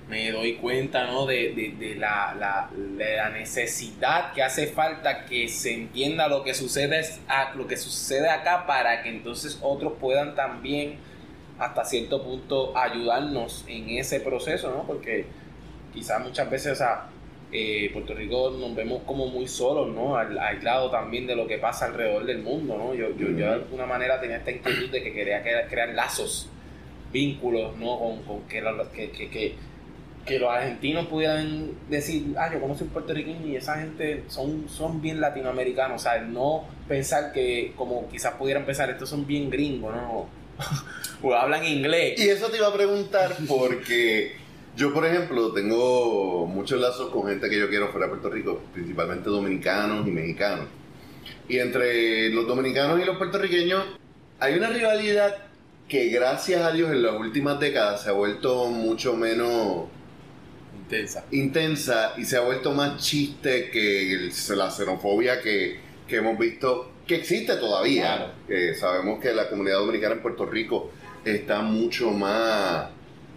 me 0.08 0.30
doy 0.30 0.54
cuenta 0.54 1.06
¿no? 1.06 1.26
de, 1.26 1.74
de, 1.78 1.96
la, 1.96 2.34
la, 2.38 2.70
la, 2.96 3.30
necesidad 3.30 4.32
que 4.32 4.42
hace 4.42 4.68
falta 4.68 5.24
que 5.24 5.48
se 5.48 5.74
entienda 5.74 6.28
lo 6.28 6.44
que 6.44 6.54
sucede 6.54 7.04
a, 7.26 7.54
lo 7.54 7.66
que 7.66 7.76
sucede 7.76 8.28
acá 8.28 8.66
para 8.66 9.02
que 9.02 9.08
entonces 9.08 9.58
otros 9.62 9.94
puedan 10.00 10.36
también 10.36 10.96
hasta 11.58 11.84
cierto 11.84 12.22
punto 12.22 12.76
ayudarnos 12.76 13.64
en 13.66 13.90
ese 13.90 14.20
proceso, 14.20 14.70
¿no? 14.70 14.86
Porque 14.86 15.24
quizás 15.92 16.22
muchas 16.22 16.50
veces, 16.50 16.72
o 16.72 16.76
sea, 16.76 17.08
eh, 17.50 17.90
Puerto 17.92 18.14
Rico 18.14 18.50
nos 18.50 18.74
vemos 18.76 19.02
como 19.06 19.26
muy 19.26 19.48
solos, 19.48 19.88
¿no? 19.88 20.16
Aislados 20.16 20.92
también 20.92 21.26
de 21.26 21.34
lo 21.34 21.46
que 21.46 21.58
pasa 21.58 21.86
alrededor 21.86 22.26
del 22.26 22.38
mundo, 22.42 22.76
¿no? 22.76 22.94
Yo, 22.94 23.08
yo, 23.16 23.28
yo 23.30 23.46
de 23.46 23.54
alguna 23.54 23.86
manera 23.86 24.20
tenía 24.20 24.36
esta 24.36 24.50
inquietud 24.50 24.90
de 24.90 25.02
que 25.02 25.12
quería 25.12 25.42
crear, 25.42 25.88
lazos, 25.94 26.48
vínculos, 27.10 27.76
¿no? 27.76 27.98
Con, 27.98 28.22
con 28.22 28.42
que, 28.48 29.10
que, 29.10 29.30
que 29.30 29.54
que 30.26 30.38
los 30.40 30.50
argentinos 30.50 31.06
pudieran 31.06 31.70
decir, 31.88 32.34
ah, 32.36 32.50
yo 32.52 32.60
conozco 32.60 32.84
un 32.84 32.90
puertorriqueño 32.90 33.46
y 33.46 33.56
esa 33.56 33.76
gente 33.76 34.24
son, 34.26 34.68
son 34.68 35.00
bien 35.00 35.20
latinoamericanos, 35.20 36.02
o 36.02 36.04
sea, 36.04 36.20
no 36.20 36.64
pensar 36.88 37.32
que 37.32 37.72
como 37.76 38.08
quizás 38.08 38.34
pudieran 38.34 38.66
pensar, 38.66 38.90
estos 38.90 39.08
son 39.08 39.26
bien 39.26 39.48
gringos, 39.48 39.94
¿no? 39.94 40.26
o 41.22 41.34
hablan 41.34 41.64
inglés. 41.64 42.18
Y 42.18 42.28
eso 42.28 42.48
te 42.48 42.56
iba 42.56 42.66
a 42.66 42.74
preguntar 42.74 43.36
porque 43.46 44.34
yo, 44.76 44.92
por 44.92 45.06
ejemplo, 45.06 45.52
tengo 45.52 46.46
muchos 46.46 46.80
lazos 46.80 47.10
con 47.10 47.28
gente 47.28 47.48
que 47.48 47.58
yo 47.58 47.68
quiero 47.68 47.88
fuera 47.92 48.06
de 48.06 48.10
Puerto 48.10 48.28
Rico, 48.28 48.60
principalmente 48.74 49.30
dominicanos 49.30 50.06
y 50.06 50.10
mexicanos. 50.10 50.66
Y 51.48 51.58
entre 51.58 52.30
los 52.30 52.46
dominicanos 52.46 53.00
y 53.00 53.04
los 53.04 53.16
puertorriqueños 53.16 53.84
hay 54.40 54.54
una 54.54 54.68
rivalidad 54.68 55.36
que 55.88 56.08
gracias 56.08 56.62
a 56.62 56.72
Dios 56.72 56.90
en 56.90 57.02
las 57.02 57.14
últimas 57.14 57.60
décadas 57.60 58.02
se 58.02 58.10
ha 58.10 58.12
vuelto 58.12 58.66
mucho 58.66 59.14
menos 59.14 59.84
intensa. 60.86 61.24
intensa 61.32 62.14
y 62.16 62.24
se 62.24 62.36
ha 62.36 62.40
vuelto 62.40 62.72
más 62.72 63.02
chiste 63.02 63.70
que 63.70 64.30
la 64.54 64.70
xenofobia 64.70 65.40
que, 65.40 65.80
hemos 66.08 66.38
visto 66.38 66.92
que 67.06 67.16
existe 67.16 67.56
todavía. 67.56 68.32
sabemos 68.78 69.20
que 69.20 69.32
la 69.32 69.48
comunidad 69.48 69.78
dominicana 69.78 70.14
en 70.14 70.22
Puerto 70.22 70.46
Rico 70.46 70.90
está 71.24 71.60
mucho 71.60 72.10
más 72.10 72.88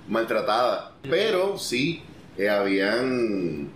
maltratada, 0.07 0.93
pero 1.03 1.57
sí 1.57 2.01
eh, 2.37 2.49
habían 2.49 3.69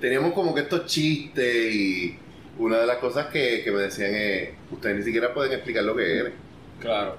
teníamos 0.00 0.32
como 0.32 0.54
que 0.54 0.62
estos 0.62 0.86
chistes 0.86 1.74
y 1.74 2.18
una 2.58 2.78
de 2.78 2.86
las 2.86 2.98
cosas 2.98 3.26
que, 3.28 3.62
me 3.66 3.82
decían 3.82 4.14
es, 4.14 4.50
ustedes 4.70 4.96
ni 4.96 5.02
siquiera 5.02 5.32
pueden 5.32 5.52
explicar 5.52 5.84
lo 5.84 5.94
que 5.96 6.20
es. 6.20 6.24
Claro. 6.80 7.16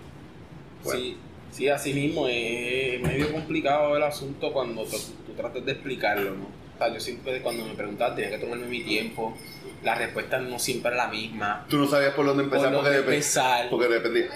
Sí, 0.84 1.18
sí, 1.52 1.68
así 1.68 1.94
mismo 1.94 2.28
es 2.28 3.02
medio 3.02 3.32
complicado 3.32 3.96
el 3.96 4.04
asunto 4.04 4.52
cuando 4.52 4.84
tú, 4.86 4.98
tratas 5.36 5.66
de 5.66 5.74
explicarlo, 5.74 6.36
¿no? 6.36 6.46
O 6.46 6.78
sea, 6.78 6.94
yo 6.94 7.00
siempre 7.00 7.42
cuando 7.42 7.66
me 7.66 7.76
preguntaban 7.76 8.16
tenía 8.16 8.32
que 8.32 8.40
tomarme 8.40 8.66
mi 8.66 8.84
tiempo, 8.84 9.38
la 9.84 9.96
respuesta 9.96 10.40
no 10.40 10.58
siempre 10.58 10.94
era 10.94 11.06
la 11.06 11.12
misma. 11.12 11.66
Tú 11.70 11.78
no 11.78 11.88
sabías 11.88 12.14
por 12.14 12.26
dónde 12.26 12.44
empezar, 12.44 12.66
por 12.66 12.84
dónde 12.84 12.98
porque, 12.98 13.14
empezar. 13.16 13.70
porque 13.70 13.88
dependía. 13.88 14.30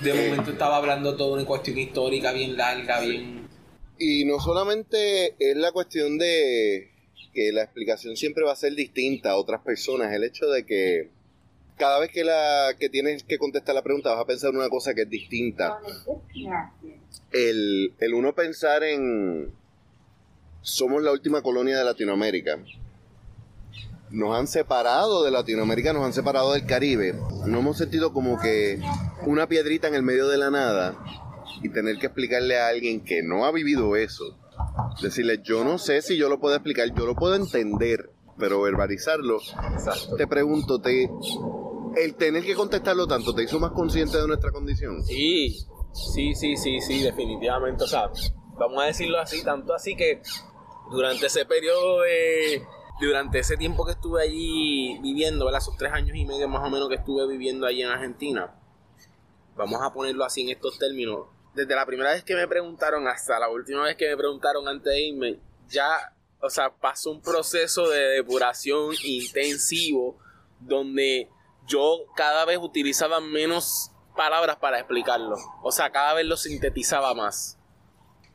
De 0.00 0.10
eh, 0.10 0.30
momento 0.30 0.52
estaba 0.52 0.76
hablando 0.76 1.16
toda 1.16 1.34
una 1.34 1.44
cuestión 1.44 1.78
histórica 1.78 2.32
bien 2.32 2.56
larga, 2.56 3.00
bien... 3.00 3.48
Y 3.98 4.24
no 4.24 4.40
solamente 4.40 5.34
es 5.38 5.56
la 5.56 5.72
cuestión 5.72 6.16
de 6.16 6.90
que 7.34 7.52
la 7.52 7.62
explicación 7.62 8.16
siempre 8.16 8.44
va 8.44 8.52
a 8.52 8.56
ser 8.56 8.74
distinta 8.74 9.32
a 9.32 9.36
otras 9.36 9.60
personas. 9.60 10.12
El 10.14 10.24
hecho 10.24 10.46
de 10.46 10.64
que 10.64 11.10
cada 11.80 11.98
vez 11.98 12.10
que, 12.12 12.22
la, 12.22 12.74
que 12.78 12.90
tienes 12.90 13.24
que 13.24 13.38
contestar 13.38 13.74
la 13.74 13.82
pregunta 13.82 14.10
vas 14.10 14.20
a 14.20 14.26
pensar 14.26 14.50
una 14.50 14.68
cosa 14.68 14.94
que 14.94 15.02
es 15.02 15.10
distinta. 15.10 15.78
El, 17.32 17.94
el 17.98 18.14
uno 18.14 18.34
pensar 18.34 18.84
en 18.84 19.52
somos 20.60 21.02
la 21.02 21.10
última 21.10 21.42
colonia 21.42 21.78
de 21.78 21.84
Latinoamérica. 21.84 22.58
Nos 24.10 24.36
han 24.36 24.46
separado 24.46 25.24
de 25.24 25.30
Latinoamérica, 25.30 25.92
nos 25.92 26.04
han 26.04 26.12
separado 26.12 26.52
del 26.52 26.66
Caribe. 26.66 27.14
No 27.46 27.60
hemos 27.60 27.78
sentido 27.78 28.12
como 28.12 28.38
que 28.38 28.78
una 29.24 29.48
piedrita 29.48 29.88
en 29.88 29.94
el 29.94 30.02
medio 30.02 30.28
de 30.28 30.36
la 30.36 30.50
nada 30.50 30.96
y 31.62 31.70
tener 31.70 31.96
que 31.98 32.06
explicarle 32.06 32.58
a 32.58 32.68
alguien 32.68 33.00
que 33.02 33.22
no 33.22 33.46
ha 33.46 33.52
vivido 33.52 33.96
eso 33.96 34.36
Decirle, 35.02 35.40
yo 35.42 35.64
no 35.64 35.78
sé 35.78 36.02
si 36.02 36.16
yo 36.16 36.28
lo 36.28 36.40
puedo 36.40 36.54
explicar, 36.54 36.92
yo 36.94 37.06
lo 37.06 37.14
puedo 37.14 37.34
entender, 37.34 38.10
pero 38.38 38.60
verbalizarlo. 38.60 39.38
Te 40.16 40.26
pregunto, 40.26 40.80
¿te, 40.80 41.08
¿el 41.96 42.14
tener 42.16 42.44
que 42.44 42.54
contestarlo 42.54 43.06
tanto 43.06 43.34
te 43.34 43.44
hizo 43.44 43.58
más 43.58 43.72
consciente 43.72 44.18
de 44.18 44.26
nuestra 44.26 44.50
condición? 44.50 45.02
Sí, 45.04 45.56
sí, 45.92 46.34
sí, 46.34 46.56
sí, 46.56 46.80
sí, 46.80 47.02
definitivamente. 47.02 47.84
O 47.84 47.86
sea, 47.86 48.10
vamos 48.58 48.82
a 48.82 48.86
decirlo 48.86 49.18
así, 49.18 49.42
tanto 49.42 49.74
así 49.74 49.96
que 49.96 50.22
durante 50.90 51.26
ese 51.26 51.44
periodo 51.44 52.02
de 52.02 52.62
durante 53.00 53.38
ese 53.38 53.56
tiempo 53.56 53.86
que 53.86 53.92
estuve 53.92 54.22
allí 54.22 54.98
viviendo, 55.00 55.46
¿verdad? 55.46 55.62
esos 55.62 55.76
tres 55.76 55.92
años 55.92 56.14
y 56.14 56.26
medio 56.26 56.48
más 56.48 56.66
o 56.66 56.70
menos 56.70 56.88
que 56.88 56.96
estuve 56.96 57.26
viviendo 57.26 57.66
allí 57.66 57.82
en 57.82 57.88
Argentina, 57.88 58.54
vamos 59.56 59.80
a 59.82 59.92
ponerlo 59.92 60.24
así 60.24 60.42
en 60.42 60.50
estos 60.50 60.78
términos, 60.78 61.26
desde 61.54 61.74
la 61.74 61.86
primera 61.86 62.12
vez 62.12 62.22
que 62.22 62.34
me 62.34 62.46
preguntaron 62.46 63.08
hasta 63.08 63.38
la 63.38 63.48
última 63.48 63.84
vez 63.84 63.96
que 63.96 64.08
me 64.08 64.16
preguntaron 64.16 64.68
antes 64.68 64.92
de 64.92 65.00
irme, 65.00 65.38
ya, 65.68 66.14
o 66.40 66.50
sea, 66.50 66.70
pasó 66.70 67.10
un 67.10 67.22
proceso 67.22 67.88
de 67.88 68.00
depuración 68.00 68.94
intensivo 69.02 70.18
donde 70.60 71.30
yo 71.70 72.04
cada 72.16 72.44
vez 72.44 72.58
utilizaba 72.60 73.20
menos 73.20 73.92
palabras 74.16 74.56
para 74.56 74.78
explicarlo. 74.78 75.36
O 75.62 75.72
sea, 75.72 75.90
cada 75.90 76.14
vez 76.14 76.26
lo 76.26 76.36
sintetizaba 76.36 77.14
más. 77.14 77.56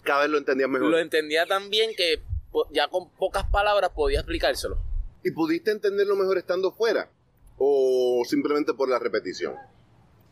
Cada 0.03 0.21
vez 0.21 0.29
lo 0.29 0.37
entendía 0.37 0.67
mejor. 0.67 0.89
Lo 0.89 0.97
entendía 0.97 1.45
tan 1.45 1.69
bien 1.69 1.91
que 1.95 2.23
ya 2.71 2.87
con 2.87 3.11
pocas 3.11 3.45
palabras 3.45 3.91
podía 3.93 4.19
explicárselo. 4.19 4.77
¿Y 5.23 5.31
pudiste 5.31 5.71
entenderlo 5.71 6.15
mejor 6.15 6.37
estando 6.37 6.71
fuera? 6.71 7.09
¿O 7.57 8.23
simplemente 8.25 8.73
por 8.73 8.89
la 8.89 8.99
repetición? 8.99 9.55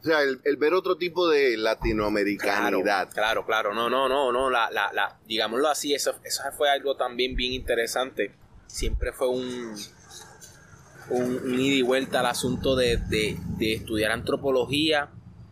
O 0.02 0.06
sea, 0.06 0.22
el, 0.22 0.58
ver 0.58 0.74
otro 0.74 0.98
tipo 0.98 1.28
de 1.30 1.58
latinoamericanidad. 1.58 3.10
Claro, 3.12 3.46
claro, 3.46 3.74
no, 3.74 3.89
no, 3.89 4.10
no, 4.10 4.32
no, 4.32 4.50
la, 4.50 4.70
la, 4.70 4.92
la, 4.92 5.18
digámoslo 5.26 5.70
así, 5.70 5.94
eso, 5.94 6.13
eso 6.24 6.44
fue 6.58 6.70
algo 6.70 6.98
también 6.98 7.36
bien 7.36 7.54
interesante. 7.54 8.36
Siempre 8.68 9.13
fue 9.13 9.30
un, 9.30 9.76
un, 11.10 11.60
ida 11.60 11.76
y 11.76 11.82
vuelta 11.82 12.20
al 12.20 12.28
asunto 12.28 12.76
de, 12.76 13.00
estudiar 13.60 14.12
antropología 14.12 15.10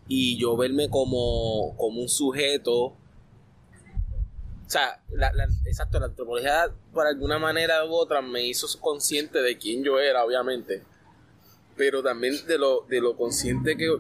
y 0.07 0.37
yo 0.37 0.57
verme 0.57 0.89
como, 0.89 1.75
como 1.77 2.01
un 2.01 2.09
sujeto. 2.09 2.83
O 2.83 2.97
sea, 4.67 5.01
exacto, 5.65 5.99
la 5.99 6.05
antropología 6.07 6.73
por 6.93 7.05
alguna 7.05 7.39
manera 7.39 7.85
u 7.85 7.93
otra 7.93 8.21
me 8.21 8.45
hizo 8.45 8.67
consciente 8.79 9.41
de 9.41 9.57
quién 9.57 9.83
yo 9.83 9.99
era, 9.99 10.23
obviamente. 10.23 10.83
Pero 11.75 12.03
también 12.03 12.35
de 12.47 12.57
lo, 12.57 12.85
de 12.89 13.01
lo 13.01 13.15
consciente 13.17 13.75
que, 13.75 13.97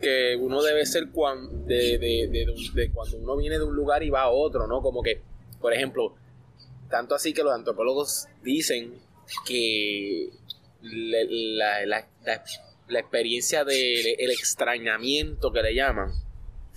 que 0.00 0.36
uno 0.40 0.62
debe 0.62 0.84
ser 0.86 1.10
cuando, 1.10 1.66
de, 1.66 2.90
cuando 2.92 3.18
uno 3.18 3.36
viene 3.36 3.58
de 3.58 3.64
un 3.64 3.74
lugar 3.74 4.02
y 4.02 4.10
va 4.10 4.22
a 4.22 4.30
otro, 4.30 4.66
¿no? 4.66 4.82
Como 4.82 5.02
que, 5.02 5.22
por 5.60 5.72
ejemplo, 5.72 6.14
tanto 6.88 7.14
así 7.14 7.32
que 7.32 7.42
los 7.42 7.52
antropólogos 7.52 8.26
dicen 8.42 8.98
que 9.46 10.30
la, 10.82 11.84
la, 11.84 12.08
la, 12.88 13.00
experiencia 13.00 13.64
del 13.64 14.30
extrañamiento 14.30 15.52
que 15.52 15.62
le 15.62 15.74
llaman, 15.74 16.12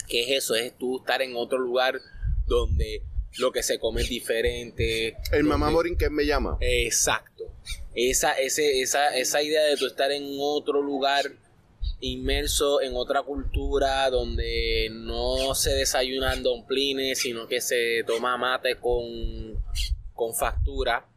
que 0.08 0.24
es 0.24 0.44
eso, 0.44 0.56
es 0.56 0.78
tú 0.78 1.00
estar 1.00 1.22
en 1.22 1.36
otro 1.36 1.58
lugar 1.58 2.00
donde 2.46 3.02
lo 3.38 3.52
que 3.52 3.64
se 3.64 3.80
come 3.80 4.02
es 4.02 4.10
diferente. 4.10 5.18
El 5.32 5.44
mamá 5.44 5.72
morín 5.72 5.98
que 5.98 6.10
me 6.10 6.26
llama. 6.26 6.58
Exacto. 6.62 7.52
Esa, 7.96 8.34
ese, 8.34 8.82
esa, 8.82 9.16
esa 9.16 9.42
idea 9.42 9.64
de 9.64 9.78
tú 9.78 9.88
estar 9.88 10.12
en 10.12 10.24
otro 10.40 10.82
lugar 10.82 11.32
inmerso 12.00 12.82
en 12.82 12.96
otra 12.96 13.24
cultura 13.24 14.10
donde 14.10 14.90
no 14.92 15.56
se 15.56 15.72
desayunan 15.72 16.44
domplines, 16.44 17.20
sino 17.20 17.48
que 17.48 17.62
se 17.62 18.04
toma 18.06 18.38
mate 18.38 18.76
con, 18.76 19.64
con 20.14 20.36
factura. 20.36 21.08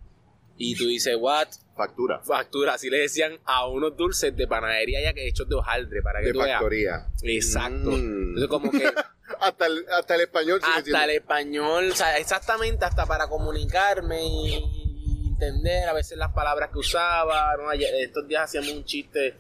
Y 0.57 0.75
tú 0.77 0.87
dices, 0.87 1.17
¿what? 1.19 1.49
Factura. 1.77 2.21
Factura, 2.21 2.75
así 2.75 2.89
le 2.89 2.99
decían 2.99 3.39
a 3.45 3.67
unos 3.67 3.97
dulces 3.97 4.35
de 4.35 4.49
panadería 4.49 5.03
ya 5.03 5.13
que 5.13 5.29
hechos 5.29 5.47
de 5.47 5.57
hojaldre, 5.57 6.01
para 6.03 6.21
que 6.21 6.29
de 6.29 6.33
tú 6.33 6.41
factoría. 6.41 7.07
Exacto. 7.23 7.91
Mm. 7.91 8.29
Entonces, 8.29 8.49
como 8.49 8.71
que. 8.71 8.85
hasta, 9.41 9.67
el, 9.67 9.85
hasta 9.91 10.15
el 10.15 10.21
español. 10.23 10.61
Hasta 10.65 11.05
el 11.05 11.11
español, 11.11 11.91
o 11.93 11.95
sea, 11.95 12.17
exactamente, 12.17 12.85
hasta 12.85 13.05
para 13.05 13.29
comunicarme 13.29 14.25
y 14.25 15.27
entender 15.29 15.87
a 15.87 15.93
veces 15.93 16.17
las 16.17 16.33
palabras 16.33 16.71
que 16.73 16.79
usaba. 16.79 17.55
Estos 17.75 18.27
días 18.27 18.45
hacíamos 18.45 18.73
un 18.73 18.85
chiste 18.85 19.37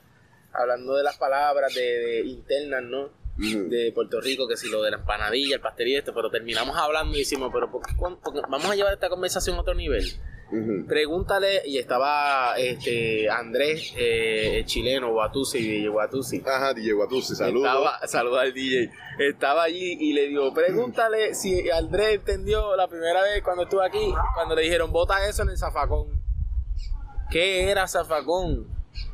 hablando 0.52 0.94
de 0.94 1.02
las 1.02 1.16
palabras 1.16 1.74
de, 1.74 2.20
internas, 2.26 2.82
¿no? 2.82 3.10
De 3.38 3.92
Puerto 3.94 4.20
Rico, 4.20 4.46
que 4.46 4.56
si 4.56 4.68
lo 4.68 4.82
de 4.82 4.90
la 4.90 4.98
empanadilla, 4.98 5.56
el 5.56 5.60
pastel 5.60 5.88
y 5.88 5.96
esto, 5.96 6.14
pero 6.14 6.30
terminamos 6.30 6.76
hablando 6.76 7.14
y 7.14 7.20
decimos, 7.20 7.50
pero 7.52 7.70
¿por 7.70 7.82
qué, 7.86 7.94
vamos 8.48 8.70
a 8.70 8.74
llevar 8.74 8.92
esta 8.94 9.08
conversación 9.08 9.56
a 9.56 9.60
otro 9.60 9.74
nivel? 9.74 10.04
Pregúntale, 10.86 11.62
y 11.66 11.78
estaba 11.78 12.54
este 12.56 13.28
Andrés, 13.28 13.92
eh, 13.96 14.62
chileno, 14.64 15.10
Guatusi, 15.10 15.58
DJ 15.58 15.88
Guatusi. 15.88 16.42
Ajá, 16.46 16.72
DJ 16.72 16.92
Guatusi, 16.92 17.34
saludos. 17.34 17.68
Saludos 18.06 18.38
al 18.38 18.52
DJ. 18.52 18.90
Estaba 19.18 19.64
allí 19.64 19.96
y 19.98 20.12
le 20.12 20.28
digo, 20.28 20.54
pregúntale 20.54 21.34
si 21.34 21.68
Andrés 21.70 22.14
entendió 22.14 22.76
la 22.76 22.86
primera 22.86 23.22
vez 23.22 23.42
cuando 23.42 23.64
estuvo 23.64 23.82
aquí, 23.82 24.14
cuando 24.34 24.54
le 24.54 24.62
dijeron, 24.62 24.92
bota 24.92 25.28
eso 25.28 25.42
en 25.42 25.50
el 25.50 25.58
zafacón. 25.58 26.20
¿Qué 27.30 27.68
era 27.70 27.88
zafacón? 27.88 28.68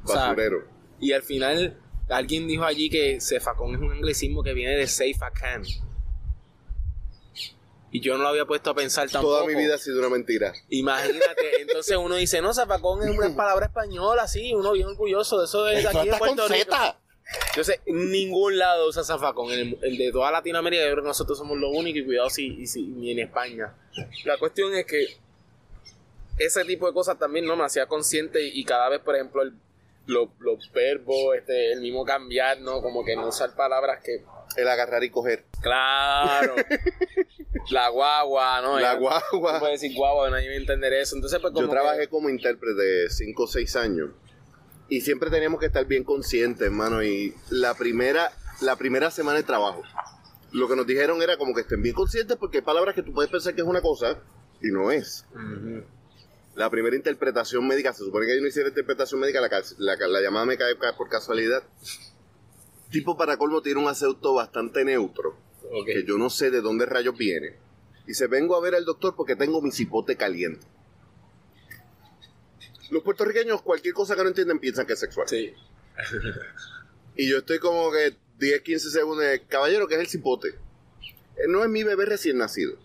Basurero. 0.05 0.65
Y 1.01 1.13
al 1.13 1.23
final, 1.23 1.79
alguien 2.11 2.47
dijo 2.47 2.65
allí 2.65 2.91
que 2.91 3.21
cefacón 3.21 3.75
es 3.75 3.81
un 3.81 3.91
anglicismo 3.91 4.43
que 4.43 4.53
viene 4.53 4.77
de 4.77 4.87
safe 4.87 5.19
can. 5.35 5.63
Y 7.95 8.01
yo 8.01 8.17
no 8.17 8.23
lo 8.23 8.31
había 8.31 8.47
puesto 8.47 8.71
a 8.71 8.75
pensar 8.75 9.09
tampoco. 9.11 9.35
Toda 9.37 9.47
mi 9.47 9.55
vida 9.55 9.75
ha 9.75 9.79
sido 9.79 9.99
una 9.99 10.09
mentira. 10.09 10.55
Imagínate, 10.71 11.61
entonces 11.61 11.95
uno 11.97 12.17
dice, 12.17 12.41
no, 12.41 12.55
zafacón 12.55 13.03
es 13.03 13.17
una 13.17 13.37
palabra 13.37 13.67
española, 13.67 14.27
sí, 14.27 14.55
uno 14.55 14.73
bien 14.73 14.89
orgulloso 14.89 15.39
de 15.39 15.45
eso 15.45 15.65
de 15.65 15.87
aquí 15.87 16.09
de 16.09 16.17
Puerto 16.17 16.49
Rico. 16.49 16.75
Entonces, 17.51 17.81
ningún 17.87 18.59
lado 18.59 18.89
usa 18.89 19.05
zafacón. 19.05 19.53
El, 19.53 19.79
el, 19.83 19.99
de 19.99 20.11
toda 20.11 20.31
Latinoamérica, 20.31 20.85
yo 20.85 20.93
creo 20.93 21.03
que 21.05 21.09
nosotros 21.09 21.37
somos 21.37 21.59
los 21.59 21.71
únicos 21.71 22.01
y 22.01 22.05
cuidado 22.05 22.31
si, 22.31 22.67
si, 22.67 22.83
ni 22.83 23.13
en 23.13 23.21
España. 23.21 23.75
La 24.25 24.39
cuestión 24.39 24.75
es 24.75 24.87
que 24.87 25.07
ese 26.39 26.65
tipo 26.65 26.87
de 26.87 26.95
cosas 26.95 27.19
también 27.19 27.45
no 27.45 27.57
me 27.57 27.65
hacía 27.65 27.87
consciente 27.87 28.43
y 28.43 28.65
cada 28.65 28.89
vez, 28.89 29.01
por 29.01 29.15
ejemplo, 29.15 29.43
el, 29.43 29.53
los, 30.07 30.29
verbos, 30.73 31.37
este, 31.37 31.73
el 31.73 31.81
mismo 31.81 32.05
cambiar, 32.05 32.61
¿no? 32.61 32.83
Como 32.83 33.05
que 33.05 33.17
no 33.17 33.29
usar 33.29 33.55
palabras 33.55 34.03
que... 34.03 34.25
El 34.57 34.69
agarrar 34.69 35.03
y 35.03 35.11
coger. 35.11 35.45
Claro. 35.63 36.55
la 37.71 37.89
guagua, 37.89 38.61
¿no? 38.61 38.79
La 38.79 38.95
guagua. 38.95 39.23
No 39.33 39.61
puedes 39.61 39.81
decir 39.81 39.97
guagua, 39.97 40.29
nadie 40.31 40.49
va 40.49 40.55
a 40.55 40.57
entender 40.57 40.93
eso. 40.93 41.17
Entonces, 41.17 41.39
pues 41.41 41.55
Yo 41.55 41.69
trabajé 41.69 42.09
como 42.09 42.29
intérprete 42.29 43.09
5 43.09 43.43
o 43.43 43.47
6 43.47 43.77
años. 43.77 44.11
Y 44.89 45.01
siempre 45.01 45.31
teníamos 45.31 45.59
que 45.59 45.67
estar 45.67 45.87
bien 45.87 46.05
conscientes, 46.05 46.67
hermano. 46.67 47.03
Y 47.03 47.35
la 47.49 47.75
primera, 47.75 48.31
la 48.61 48.77
primera 48.77 49.11
semana 49.11 49.39
de 49.39 49.45
trabajo, 49.45 49.83
lo 50.53 50.69
que 50.69 50.77
nos 50.77 50.87
dijeron 50.87 51.23
era 51.23 51.39
como 51.39 51.55
que 51.55 51.63
estén 51.63 51.81
bien 51.81 51.95
conscientes 51.95 52.37
porque 52.37 52.59
hay 52.59 52.65
palabras 52.65 52.95
que 52.95 53.03
tú 53.03 53.13
puedes 53.15 53.31
pensar 53.31 53.55
que 53.55 53.63
es 53.63 53.67
una 53.67 53.81
cosa 53.81 54.19
y 54.61 54.71
no 54.71 54.91
es 54.91 55.25
la 56.55 56.71
primera 56.71 56.97
interpretación 56.97 57.67
médica, 57.67 57.93
se 57.93 58.05
supone 58.05 58.27
que 58.27 58.37
yo 58.37 58.43
no 58.43 58.49
hiciera 58.49 58.69
interpretación 58.69 59.21
médica, 59.21 59.41
la, 59.79 60.21
llamada 60.21 60.47
me 60.47 60.59
cae 60.59 60.75
por 60.97 61.09
casualidad. 61.09 61.63
Tipo 62.91 63.17
para 63.17 63.39
colmo 63.39 63.63
tiene 63.63 63.81
un 63.81 63.89
acento 63.89 64.35
bastante 64.35 64.85
neutro, 64.85 65.37
que 65.87 66.05
yo 66.05 66.19
no 66.19 66.29
sé 66.29 66.51
de 66.51 66.61
dónde 66.61 66.87
rayos 66.87 67.17
viene. 67.17 67.57
Y 68.07 68.15
se 68.15 68.27
vengo 68.27 68.57
a 68.57 68.61
ver 68.61 68.75
al 68.75 68.85
doctor 68.85 69.15
porque 69.17 69.37
tengo 69.37 69.63
mi 69.63 69.71
cipote 69.71 70.17
caliente. 70.17 70.67
Los 72.91 73.03
puertorriqueños, 73.03 73.63
cualquier 73.63 73.95
cosa 73.95 74.15
que 74.15 74.23
no 74.23 74.29
entienden, 74.29 74.59
piensan 74.59 74.87
que 74.87 74.93
es 74.93 75.01
sexual. 75.01 75.29
Sí. 75.29 75.55
Y 77.15 77.29
yo 77.29 77.39
estoy 77.39 77.59
como 77.59 77.93
que 77.93 78.17
10, 78.39 78.63
15 78.63 78.91
segundos, 78.91 79.25
caballero, 79.49 79.87
que 79.87 79.95
es 79.97 80.01
el 80.01 80.07
cipote. 80.09 80.49
Eh, 80.49 81.47
No 81.49 81.63
es 81.63 81.69
mi 81.69 81.83
bebé 81.83 82.07
recién 82.07 82.39
nacido. 82.39 82.79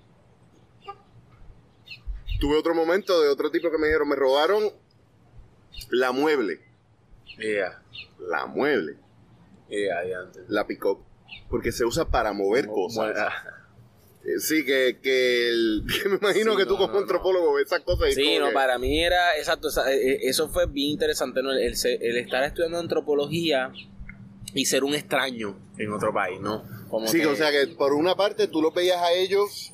Tuve 2.39 2.57
otro 2.57 2.73
momento 2.75 3.21
de 3.21 3.29
otro 3.29 3.49
tipo 3.51 3.71
que 3.71 3.77
me 3.77 3.87
dijeron, 3.87 4.07
me 4.09 4.15
robaron 4.15 4.71
la 5.91 6.11
mueble. 6.11 6.59
Yeah. 7.39 7.81
La 8.19 8.45
mueble. 8.45 8.97
Yeah, 9.69 10.03
yeah, 10.05 10.19
antes. 10.19 10.43
La 10.47 10.65
pick-up. 10.67 10.99
Porque 11.49 11.71
se 11.71 11.85
usa 11.85 12.05
para 12.05 12.33
mover 12.33 12.67
cosas. 12.67 12.95
Bueno, 13.13 13.19
Eh, 14.25 14.39
Sí, 14.39 14.65
que, 14.65 14.99
que, 15.01 15.47
el- 15.49 15.83
que 16.03 16.09
me 16.09 16.15
imagino 16.17 16.51
Sí, 16.51 16.57
que 16.57 16.65
tú 16.65 16.73
no, 16.73 16.79
como 16.79 16.93
no, 16.93 16.99
antropólogo 16.99 17.53
ves 17.53 17.67
esas 17.67 17.81
cosas 17.81 18.09
y 18.09 18.13
Sí, 18.13 18.37
no, 18.39 18.47
que- 18.47 18.53
para 18.53 18.77
mí 18.77 19.01
era, 19.03 19.37
exacto, 19.37 19.69
eh, 19.87 19.93
eh, 19.95 20.19
eso 20.23 20.49
fue 20.49 20.65
bien 20.65 20.89
interesante, 20.91 21.41
¿no? 21.41 21.51
El, 21.53 21.73
el 21.83 22.17
estar 22.17 22.43
estudiando 22.43 22.77
antropología 22.79 23.71
y 24.53 24.65
ser 24.65 24.83
un 24.83 24.95
extraño 24.95 25.57
en 25.77 25.93
otro 25.93 26.13
país, 26.13 26.39
¿no? 26.41 26.63
Como 26.89 27.07
Sí, 27.07 27.23
o 27.25 27.35
sea 27.35 27.51
que 27.51 27.67
por 27.67 27.93
una 27.93 28.15
parte 28.15 28.47
tú 28.47 28.61
los 28.61 28.73
veías 28.73 29.01
a 29.01 29.11
ellos 29.13 29.71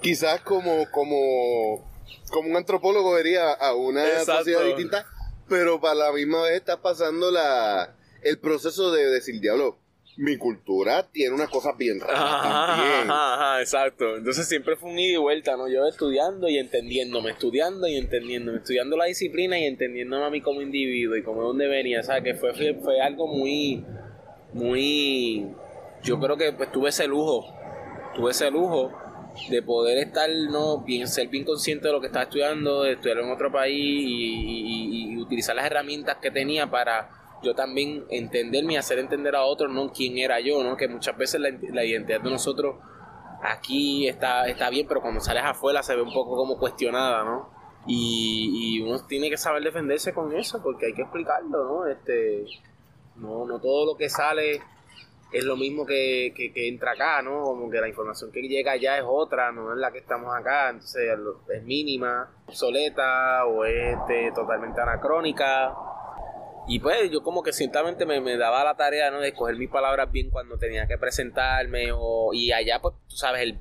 quizás 0.00 0.40
como, 0.42 0.90
como, 0.90 1.89
como 2.30 2.48
un 2.50 2.56
antropólogo 2.56 3.12
vería 3.12 3.52
a 3.52 3.74
una 3.74 4.04
Exacto. 4.06 4.38
sociedad 4.38 4.64
distinta, 4.64 5.06
pero 5.48 5.80
para 5.80 5.94
la 5.94 6.12
misma 6.12 6.42
vez 6.42 6.56
estás 6.56 6.78
pasando 6.78 7.30
la, 7.30 7.94
el 8.22 8.38
proceso 8.38 8.92
de 8.92 9.06
decir, 9.10 9.40
diablo, 9.40 9.78
mi 10.16 10.36
cultura 10.36 11.08
tiene 11.10 11.34
unas 11.34 11.48
cosas 11.48 11.76
bien 11.78 11.98
raras 11.98 12.20
Ajá, 12.20 12.66
también. 12.76 13.10
ajá, 13.10 13.34
ajá, 13.34 13.60
exacto. 13.62 14.16
Entonces 14.16 14.46
siempre 14.48 14.76
fue 14.76 14.90
un 14.90 14.98
ida 14.98 15.14
y 15.14 15.16
vuelta, 15.16 15.56
¿no? 15.56 15.66
Yo 15.68 15.86
estudiando 15.86 16.46
y 16.48 16.58
entendiéndome, 16.58 17.30
estudiando 17.30 17.86
y 17.88 17.96
entendiéndome, 17.96 18.58
estudiando 18.58 18.96
la 18.98 19.06
disciplina 19.06 19.58
y 19.58 19.64
entendiéndome 19.64 20.24
a 20.26 20.30
mí 20.30 20.40
como 20.42 20.60
individuo 20.60 21.16
y 21.16 21.22
como 21.22 21.40
de 21.40 21.46
dónde 21.46 21.68
venía, 21.68 22.02
¿sabes? 22.02 22.24
Que 22.24 22.34
fue, 22.34 22.52
fue, 22.54 22.74
fue 22.82 23.00
algo 23.00 23.26
muy, 23.28 23.84
muy... 24.52 25.46
Yo 26.02 26.18
creo 26.18 26.36
que 26.36 26.52
pues 26.52 26.70
tuve 26.72 26.90
ese 26.90 27.06
lujo, 27.06 27.46
tuve 28.14 28.30
ese 28.32 28.50
lujo 28.50 28.92
de 29.48 29.62
poder 29.62 29.98
estar, 29.98 30.28
¿no? 30.50 30.78
Bien, 30.78 31.08
ser 31.08 31.28
bien 31.28 31.44
consciente 31.44 31.88
de 31.88 31.92
lo 31.92 32.00
que 32.00 32.06
estaba 32.06 32.24
estudiando, 32.24 32.82
de 32.82 32.92
estudiar 32.92 33.18
en 33.18 33.30
otro 33.30 33.50
país 33.50 33.76
y, 33.78 35.16
utilizar 35.20 35.54
las 35.54 35.66
herramientas 35.66 36.16
que 36.20 36.30
tenía 36.30 36.68
para 36.70 37.10
yo 37.42 37.54
también 37.54 38.04
entenderme 38.10 38.72
y 38.74 38.76
hacer 38.76 38.98
entender 38.98 39.36
a 39.36 39.42
otros, 39.42 39.70
¿no? 39.70 39.92
Quién 39.92 40.18
era 40.18 40.40
yo, 40.40 40.62
¿no? 40.64 40.76
Que 40.76 40.88
muchas 40.88 41.16
veces 41.16 41.40
la, 41.40 41.50
la 41.72 41.84
identidad 41.84 42.20
de 42.20 42.30
nosotros 42.30 42.76
aquí 43.42 44.08
está, 44.08 44.46
está 44.48 44.70
bien, 44.70 44.86
pero 44.86 45.00
cuando 45.00 45.20
sales 45.20 45.44
afuera 45.44 45.82
se 45.82 45.94
ve 45.94 46.02
un 46.02 46.12
poco 46.12 46.36
como 46.36 46.58
cuestionada, 46.58 47.24
¿no? 47.24 47.50
Y, 47.86 48.76
y 48.78 48.82
uno 48.82 49.04
tiene 49.06 49.30
que 49.30 49.36
saber 49.36 49.62
defenderse 49.62 50.12
con 50.12 50.34
eso, 50.34 50.62
porque 50.62 50.86
hay 50.86 50.94
que 50.94 51.02
explicarlo, 51.02 51.64
¿no? 51.64 51.86
Este, 51.86 52.44
no, 53.16 53.46
no 53.46 53.60
todo 53.60 53.86
lo 53.86 53.96
que 53.96 54.08
sale 54.08 54.60
es 55.32 55.44
lo 55.44 55.56
mismo 55.56 55.86
que, 55.86 56.32
que, 56.34 56.68
entra 56.68 56.92
acá, 56.92 57.22
¿no? 57.22 57.42
Como 57.42 57.70
que 57.70 57.80
la 57.80 57.88
información 57.88 58.32
que 58.32 58.42
llega 58.42 58.72
allá 58.72 58.98
es 58.98 59.04
otra, 59.06 59.52
no 59.52 59.72
es 59.72 59.78
la 59.78 59.92
que 59.92 59.98
estamos 59.98 60.34
acá, 60.36 60.70
entonces 60.70 61.02
es 61.54 61.62
mínima, 61.62 62.30
obsoleta 62.46 63.44
o 63.46 63.64
es 63.64 63.96
este, 63.96 64.32
totalmente 64.32 64.80
anacrónica. 64.80 65.74
Y 66.66 66.78
pues 66.80 67.10
yo 67.10 67.22
como 67.22 67.42
que 67.42 67.52
ciertamente 67.52 68.06
me, 68.06 68.20
me 68.20 68.36
daba 68.36 68.64
la 68.64 68.76
tarea, 68.76 69.10
¿no? 69.10 69.20
De 69.20 69.28
escoger 69.28 69.56
mis 69.56 69.70
palabras 69.70 70.10
bien 70.10 70.30
cuando 70.30 70.58
tenía 70.58 70.86
que 70.86 70.98
presentarme 70.98 71.90
o, 71.92 72.32
y 72.32 72.52
allá 72.52 72.80
pues 72.80 72.94
tú 73.08 73.16
sabes, 73.16 73.42
el, 73.42 73.58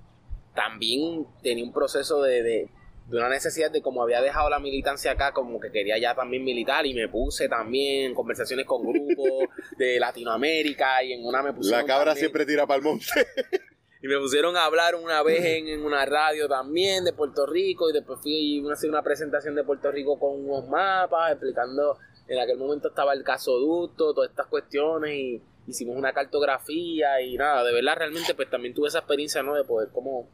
también 0.56 1.26
tenía 1.42 1.64
un 1.64 1.74
proceso 1.74 2.22
de, 2.22 2.70
de 3.10 3.18
una 3.18 3.30
necesidad 3.30 3.72
de 3.72 3.82
como 3.82 4.04
había 4.04 4.22
dejado 4.22 4.50
la 4.50 4.60
militancia 4.60 5.12
acá, 5.12 5.32
como 5.34 5.60
que 5.60 5.72
quería 5.72 5.98
ya 5.98 6.14
también 6.16 6.44
militar 6.44 6.86
y 6.86 6.94
me 6.94 7.08
puse 7.10 7.50
también 7.50 8.06
en 8.12 8.14
conversaciones 8.16 8.66
con 8.66 8.84
grupos 8.84 9.50
de 9.78 10.00
Latinoamérica 10.00 11.04
y 11.04 11.14
en 11.14 11.26
una 11.26 11.42
me 11.42 11.54
pusieron 11.54 11.82
La 11.82 11.88
cabra 11.88 12.06
también- 12.12 12.20
siempre 12.20 12.46
tira 12.46 12.68
para 12.68 12.78
el 12.78 12.84
monte. 12.84 13.06
y 14.02 14.08
me 14.08 14.18
pusieron 14.20 14.56
a 14.56 14.66
hablar 14.66 14.96
una 14.96 15.24
vez 15.24 15.44
en, 15.44 15.68
en 15.68 15.84
una 15.84 16.06
radio 16.06 16.48
también 16.48 17.04
de 17.04 17.14
Puerto 17.14 17.46
Rico 17.48 17.90
y 17.90 17.94
después 17.94 18.20
fui 18.22 18.64
a 18.70 18.74
hacer 18.74 18.90
una 18.90 19.02
presentación 19.02 19.56
de 19.56 19.64
Puerto 19.64 19.92
Rico 19.92 20.20
con 20.20 20.46
unos 20.46 20.68
mapas 20.70 21.32
explicando, 21.32 21.98
en 22.28 22.40
aquel 22.40 22.58
momento 22.58 22.90
estaba 22.90 23.14
el 23.14 23.24
gasoducto, 23.24 24.14
todas 24.14 24.30
estas 24.30 24.46
cuestiones 24.48 25.12
y 25.16 25.42
hicimos 25.68 25.96
una 25.98 26.14
cartografía 26.14 27.22
y 27.22 27.36
nada, 27.38 27.64
de 27.64 27.74
verdad 27.74 27.96
realmente 27.98 28.34
pues 28.36 28.50
también 28.50 28.74
tuve 28.74 28.88
esa 28.88 29.00
experiencia, 29.00 29.42
¿no? 29.44 29.56
De 29.56 29.64
poder 29.64 29.90
como 29.90 30.30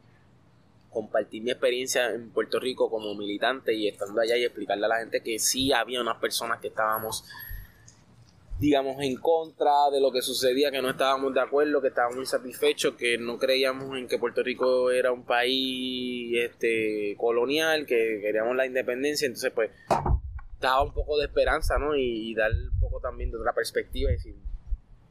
compartir 0.96 1.42
mi 1.42 1.50
experiencia 1.50 2.10
en 2.10 2.30
Puerto 2.30 2.58
Rico 2.58 2.88
como 2.88 3.14
militante 3.14 3.74
y 3.74 3.86
estando 3.86 4.20
allá 4.22 4.36
y 4.38 4.44
explicarle 4.44 4.86
a 4.86 4.88
la 4.88 4.98
gente 5.00 5.22
que 5.22 5.38
sí 5.38 5.70
había 5.72 6.00
unas 6.00 6.16
personas 6.18 6.58
que 6.60 6.68
estábamos 6.68 7.24
digamos, 8.58 8.96
en 9.02 9.16
contra 9.16 9.90
de 9.92 10.00
lo 10.00 10.10
que 10.10 10.22
sucedía, 10.22 10.70
que 10.70 10.80
no 10.80 10.88
estábamos 10.88 11.34
de 11.34 11.40
acuerdo, 11.40 11.82
que 11.82 11.88
estábamos 11.88 12.16
insatisfechos, 12.20 12.94
que 12.94 13.18
no 13.18 13.38
creíamos 13.38 13.98
en 13.98 14.08
que 14.08 14.18
Puerto 14.18 14.42
Rico 14.42 14.90
era 14.90 15.12
un 15.12 15.24
país 15.24 16.32
este 16.38 17.14
colonial, 17.18 17.84
que 17.84 18.18
queríamos 18.22 18.56
la 18.56 18.64
independencia, 18.64 19.26
entonces 19.26 19.52
pues 19.54 19.70
daba 20.58 20.82
un 20.84 20.94
poco 20.94 21.18
de 21.18 21.26
esperanza, 21.26 21.76
¿no? 21.78 21.94
Y, 21.96 22.30
y 22.30 22.34
dar 22.34 22.50
un 22.50 22.80
poco 22.80 22.98
también 22.98 23.30
de 23.30 23.36
otra 23.36 23.52
perspectiva 23.52 24.10
y, 24.10 24.14
decir- 24.14 24.36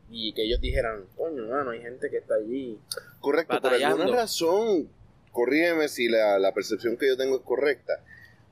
y 0.10 0.34
que 0.34 0.42
ellos 0.44 0.60
dijeran, 0.60 1.06
coño, 1.16 1.46
mano, 1.48 1.70
hay 1.70 1.82
gente 1.82 2.10
que 2.10 2.18
está 2.18 2.34
allí. 2.36 2.80
Correcto, 3.20 3.54
por 3.62 3.62
Batallando. 3.62 4.02
alguna 4.02 4.22
razón, 4.22 4.90
corrígeme 5.36 5.88
si 5.90 6.08
la, 6.08 6.40
la 6.40 6.54
percepción 6.54 6.98
que 6.98 7.08
yo 7.08 7.18
tengo 7.18 7.36
es 7.36 7.42
correcta, 7.44 8.02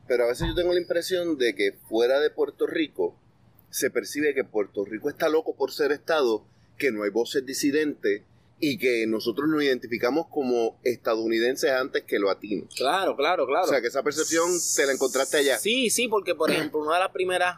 pero 0.08 0.26
a 0.26 0.28
veces 0.28 0.48
yo 0.50 0.54
tengo 0.56 0.74
la 0.74 0.80
impresión 0.82 1.38
de 1.38 1.56
que 1.56 1.72
fuera 1.88 2.19
de 2.19 2.30
Puerto 2.30 2.67
Rico 2.67 3.15
se 3.69 3.89
percibe 3.89 4.36
que 4.36 4.43
Puerto 4.43 4.86
Rico 4.86 5.10
está 5.10 5.30
loco 5.30 5.56
por 5.56 5.72
ser 5.72 5.91
Estado, 5.93 6.46
que 6.78 6.91
no 6.91 7.04
hay 7.04 7.10
voces 7.10 7.46
disidentes 7.46 8.22
y 8.60 8.78
que 8.78 9.08
nosotros 9.08 9.48
nos 9.50 9.63
identificamos 9.63 10.28
como 10.28 10.78
estadounidenses 10.84 11.72
antes 11.72 12.04
que 12.04 12.19
latinos. 12.19 12.74
Claro, 12.76 13.15
claro, 13.15 13.46
claro. 13.48 13.65
O 13.65 13.67
sea, 13.67 13.82
que 13.82 13.88
esa 13.88 14.04
percepción 14.04 14.50
te 14.76 14.86
la 14.86 14.91
encontraste 14.93 15.38
allá. 15.38 15.58
Sí, 15.58 15.89
sí, 15.89 16.08
porque 16.08 16.36
por 16.36 16.52
ejemplo, 16.52 16.80
una 16.82 16.93
de 16.96 17.00
las 17.00 17.12
primeras, 17.12 17.58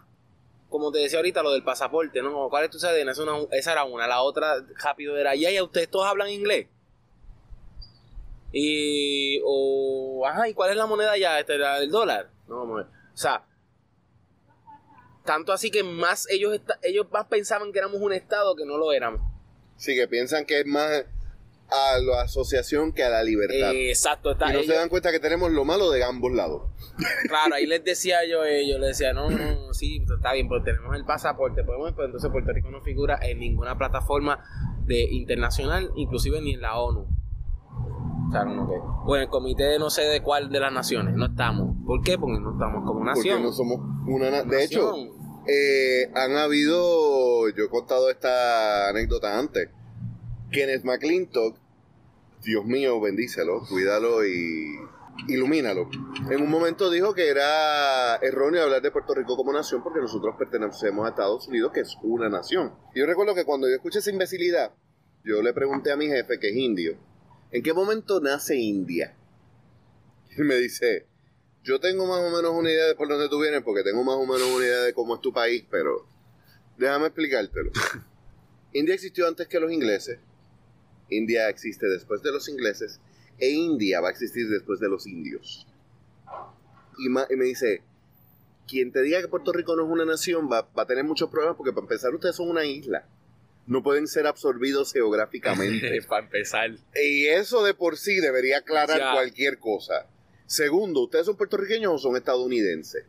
como 0.69 0.91
te 0.91 0.99
decía 0.99 1.19
ahorita, 1.19 1.43
lo 1.43 1.51
del 1.51 1.63
pasaporte, 1.63 2.21
¿no? 2.21 2.47
¿Cuál 2.49 2.65
es 2.65 2.71
tu 2.71 2.79
cadena? 2.79 3.11
Esa, 3.11 3.23
una- 3.23 3.47
esa 3.51 3.71
era 3.73 3.83
una. 3.83 4.07
La 4.07 4.21
otra, 4.21 4.65
rápido, 4.83 5.17
era, 5.17 5.35
ya, 5.35 5.51
ya, 5.51 5.63
ustedes 5.63 5.89
todos 5.89 6.07
hablan 6.07 6.29
inglés. 6.29 6.67
Y, 8.57 9.41
o, 9.43 10.25
ajá, 10.25 10.47
¿y 10.47 10.53
cuál 10.53 10.71
es 10.71 10.77
la 10.77 10.85
moneda 10.85 11.17
ya? 11.17 11.37
Este, 11.41 11.57
la 11.57 11.77
del 11.77 11.91
dólar. 11.91 12.29
No, 12.47 12.59
vamos 12.59 12.73
a 12.79 12.83
ver. 12.83 12.91
O 13.13 13.17
sea, 13.17 13.45
tanto 15.25 15.51
así 15.51 15.71
que 15.71 15.83
más 15.83 16.25
ellos, 16.29 16.59
ellos 16.81 17.07
más 17.11 17.25
pensaban 17.25 17.73
que 17.73 17.79
éramos 17.79 17.99
un 17.99 18.13
estado 18.13 18.55
que 18.55 18.65
no 18.65 18.77
lo 18.77 18.93
éramos. 18.93 19.19
Sí, 19.75 19.93
que 19.93 20.07
piensan 20.07 20.45
que 20.45 20.61
es 20.61 20.65
más 20.65 21.03
a 21.69 21.97
la 21.99 22.21
asociación 22.21 22.93
que 22.93 23.03
a 23.03 23.09
la 23.09 23.23
libertad. 23.23 23.73
Eh, 23.73 23.89
exacto, 23.89 24.31
está 24.31 24.45
y 24.49 24.53
no 24.53 24.59
ellos- 24.59 24.67
se 24.71 24.79
dan 24.79 24.87
cuenta 24.87 25.11
que 25.11 25.19
tenemos 25.19 25.51
lo 25.51 25.65
malo 25.65 25.91
de 25.91 26.05
ambos 26.05 26.31
lados. 26.31 26.61
Claro, 27.27 27.55
ahí 27.55 27.65
les 27.65 27.83
decía 27.83 28.19
yo 28.25 28.43
a 28.43 28.49
ellos, 28.49 28.79
les 28.79 28.97
decía, 28.97 29.11
no, 29.11 29.29
no, 29.31 29.73
sí, 29.73 29.99
pues 29.99 30.17
está 30.17 30.31
bien, 30.31 30.47
pues 30.47 30.63
tenemos 30.63 30.95
el 30.95 31.03
pasaporte, 31.03 31.65
podemos, 31.65 31.91
pues 31.93 32.05
entonces 32.05 32.31
Puerto 32.31 32.53
Rico 32.53 32.69
no 32.69 32.81
figura 32.81 33.19
en 33.21 33.39
ninguna 33.39 33.77
plataforma 33.77 34.45
de 34.85 35.01
internacional, 35.11 35.91
inclusive 35.97 36.39
ni 36.39 36.53
en 36.53 36.61
la 36.61 36.77
ONU. 36.79 37.05
O 38.27 38.31
sea, 38.31 38.43
no, 38.45 38.67
que, 38.67 38.75
o 39.05 39.15
en 39.15 39.21
el 39.23 39.29
comité 39.29 39.77
no 39.79 39.89
sé 39.89 40.01
de 40.03 40.21
cuál 40.21 40.49
de 40.49 40.59
las 40.59 40.71
naciones, 40.73 41.13
no 41.15 41.25
estamos. 41.27 41.75
¿Por 41.85 42.01
qué? 42.01 42.17
Porque 42.17 42.39
no 42.39 42.51
estamos 42.53 42.83
como 42.85 42.99
Porque 42.99 43.11
nación. 43.29 43.43
no 43.43 43.51
somos 43.51 43.79
una... 44.07 44.31
na- 44.31 44.43
De 44.43 44.63
hecho, 44.63 44.89
Nación. 44.91 45.09
eh, 45.47 46.11
han 46.15 46.35
habido... 46.35 47.49
Yo 47.49 47.65
he 47.65 47.69
contado 47.69 48.09
esta 48.09 48.89
anécdota 48.89 49.37
antes. 49.37 49.69
Kenneth 50.51 50.83
McClintock, 50.83 51.57
Dios 52.43 52.65
mío, 52.65 52.99
bendícelo, 53.01 53.61
cuídalo 53.69 54.25
y 54.25 54.65
ilumínalo. 55.27 55.89
En 56.29 56.41
un 56.41 56.49
momento 56.49 56.89
dijo 56.89 57.13
que 57.13 57.29
era 57.29 58.15
erróneo 58.17 58.63
hablar 58.63 58.81
de 58.81 58.91
Puerto 58.91 59.13
Rico 59.13 59.35
como 59.37 59.51
nación 59.53 59.81
porque 59.83 59.99
nosotros 59.99 60.35
pertenecemos 60.37 61.05
a 61.05 61.09
Estados 61.09 61.47
Unidos, 61.47 61.71
que 61.73 61.81
es 61.81 61.95
una 62.03 62.29
nación. 62.29 62.73
Yo 62.93 63.05
recuerdo 63.05 63.33
que 63.35 63.45
cuando 63.45 63.67
yo 63.67 63.75
escuché 63.75 63.99
esa 63.99 64.11
imbecilidad, 64.11 64.71
yo 65.23 65.41
le 65.41 65.53
pregunté 65.53 65.91
a 65.91 65.95
mi 65.97 66.07
jefe, 66.07 66.39
que 66.39 66.49
es 66.49 66.55
indio, 66.55 66.97
¿en 67.55 67.63
qué 67.63 67.73
momento 67.73 68.19
nace 68.19 68.57
India? 68.57 69.15
Y 70.37 70.41
me 70.41 70.55
dice, 70.55 71.05
yo 71.63 71.79
tengo 71.79 72.05
más 72.05 72.19
o 72.19 72.35
menos 72.35 72.51
una 72.51 72.69
idea 72.69 72.87
de 72.87 72.95
por 72.95 73.07
dónde 73.07 73.29
tú 73.29 73.39
vienes, 73.39 73.63
porque 73.63 73.81
tengo 73.81 74.03
más 74.03 74.15
o 74.15 74.25
menos 74.25 74.43
una 74.53 74.65
idea 74.65 74.81
de 74.81 74.93
cómo 74.93 75.15
es 75.15 75.21
tu 75.21 75.31
país, 75.31 75.63
pero 75.71 76.05
déjame 76.77 77.05
explicártelo. 77.05 77.71
India 78.73 78.93
existió 78.93 79.25
antes 79.25 79.47
que 79.47 79.61
los 79.61 79.71
ingleses, 79.71 80.19
India 81.09 81.47
existe 81.47 81.87
después 81.87 82.21
de 82.23 82.33
los 82.33 82.49
ingleses, 82.49 82.99
e 83.37 83.51
India 83.51 84.01
va 84.01 84.09
a 84.09 84.11
existir 84.11 84.49
después 84.49 84.81
de 84.81 84.89
los 84.89 85.07
indios. 85.07 85.65
Y, 86.97 87.07
me 87.07 87.45
dice, 87.45 87.83
quien 88.67 88.91
te 88.91 89.01
diga 89.01 89.21
que 89.21 89.29
Puerto 89.29 89.53
Rico 89.53 89.77
no 89.77 89.85
es 89.85 89.89
una 89.89 90.03
nación 90.03 90.51
va, 90.51 90.67
va 90.77 90.83
a 90.83 90.87
tener 90.87 91.05
muchos 91.05 91.29
problemas, 91.29 91.55
porque 91.55 91.71
para 91.71 91.85
empezar 91.85 92.13
ustedes 92.13 92.35
son 92.35 92.49
una 92.49 92.65
isla. 92.65 93.07
No 93.67 93.81
pueden 93.81 94.07
ser 94.07 94.27
absorbidos 94.27 94.93
geográficamente. 94.93 96.01
Para 96.07 96.25
empezar. 96.25 96.71
Y 96.95 97.25
eso 97.27 97.63
de 97.63 97.73
por 97.73 97.97
sí 97.97 98.17
debería 98.19 98.59
aclarar 98.59 98.99
Ya. 98.99 99.13
cualquier 99.13 99.57
cosa. 99.59 100.05
Segundo, 100.45 101.01
¿ustedes 101.01 101.25
son 101.25 101.35
puertorriqueños 101.37 101.91
o 101.93 101.97
son 101.97 102.15
estadounidenses? 102.15 103.05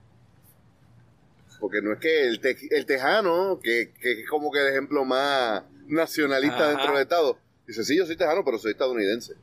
Porque 1.61 1.81
no 1.83 1.93
es 1.93 1.99
que 1.99 2.27
el, 2.27 2.41
el 2.71 2.87
tejano, 2.87 3.61
que, 3.63 3.93
que, 4.01 4.23
es 4.23 4.29
como 4.29 4.51
que 4.51 4.61
el 4.61 4.69
ejemplo 4.69 5.05
más 5.05 5.63
nacionalista 5.87 6.69
dentro 6.69 6.93
del 6.93 7.03
Estado, 7.03 7.39
dice, 7.67 7.85
sí, 7.85 7.97
yo 7.97 8.07
soy 8.07 8.17
tejano, 8.17 8.45
pero 8.45 8.59
soy 8.59 8.73
estadounidense. 8.73 9.35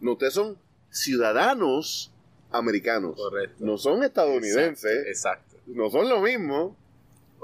No, 0.00 0.12
ustedes 0.12 0.34
son 0.34 0.58
ciudadanos 0.90 2.12
americanos. 2.50 3.16
Correcto. 3.16 3.56
No 3.64 3.78
son 3.78 4.02
estadounidenses. 4.02 5.06
Exacto. 5.06 5.56
No 5.66 5.90
son 5.90 6.08
lo 6.08 6.20
mismo. 6.20 6.76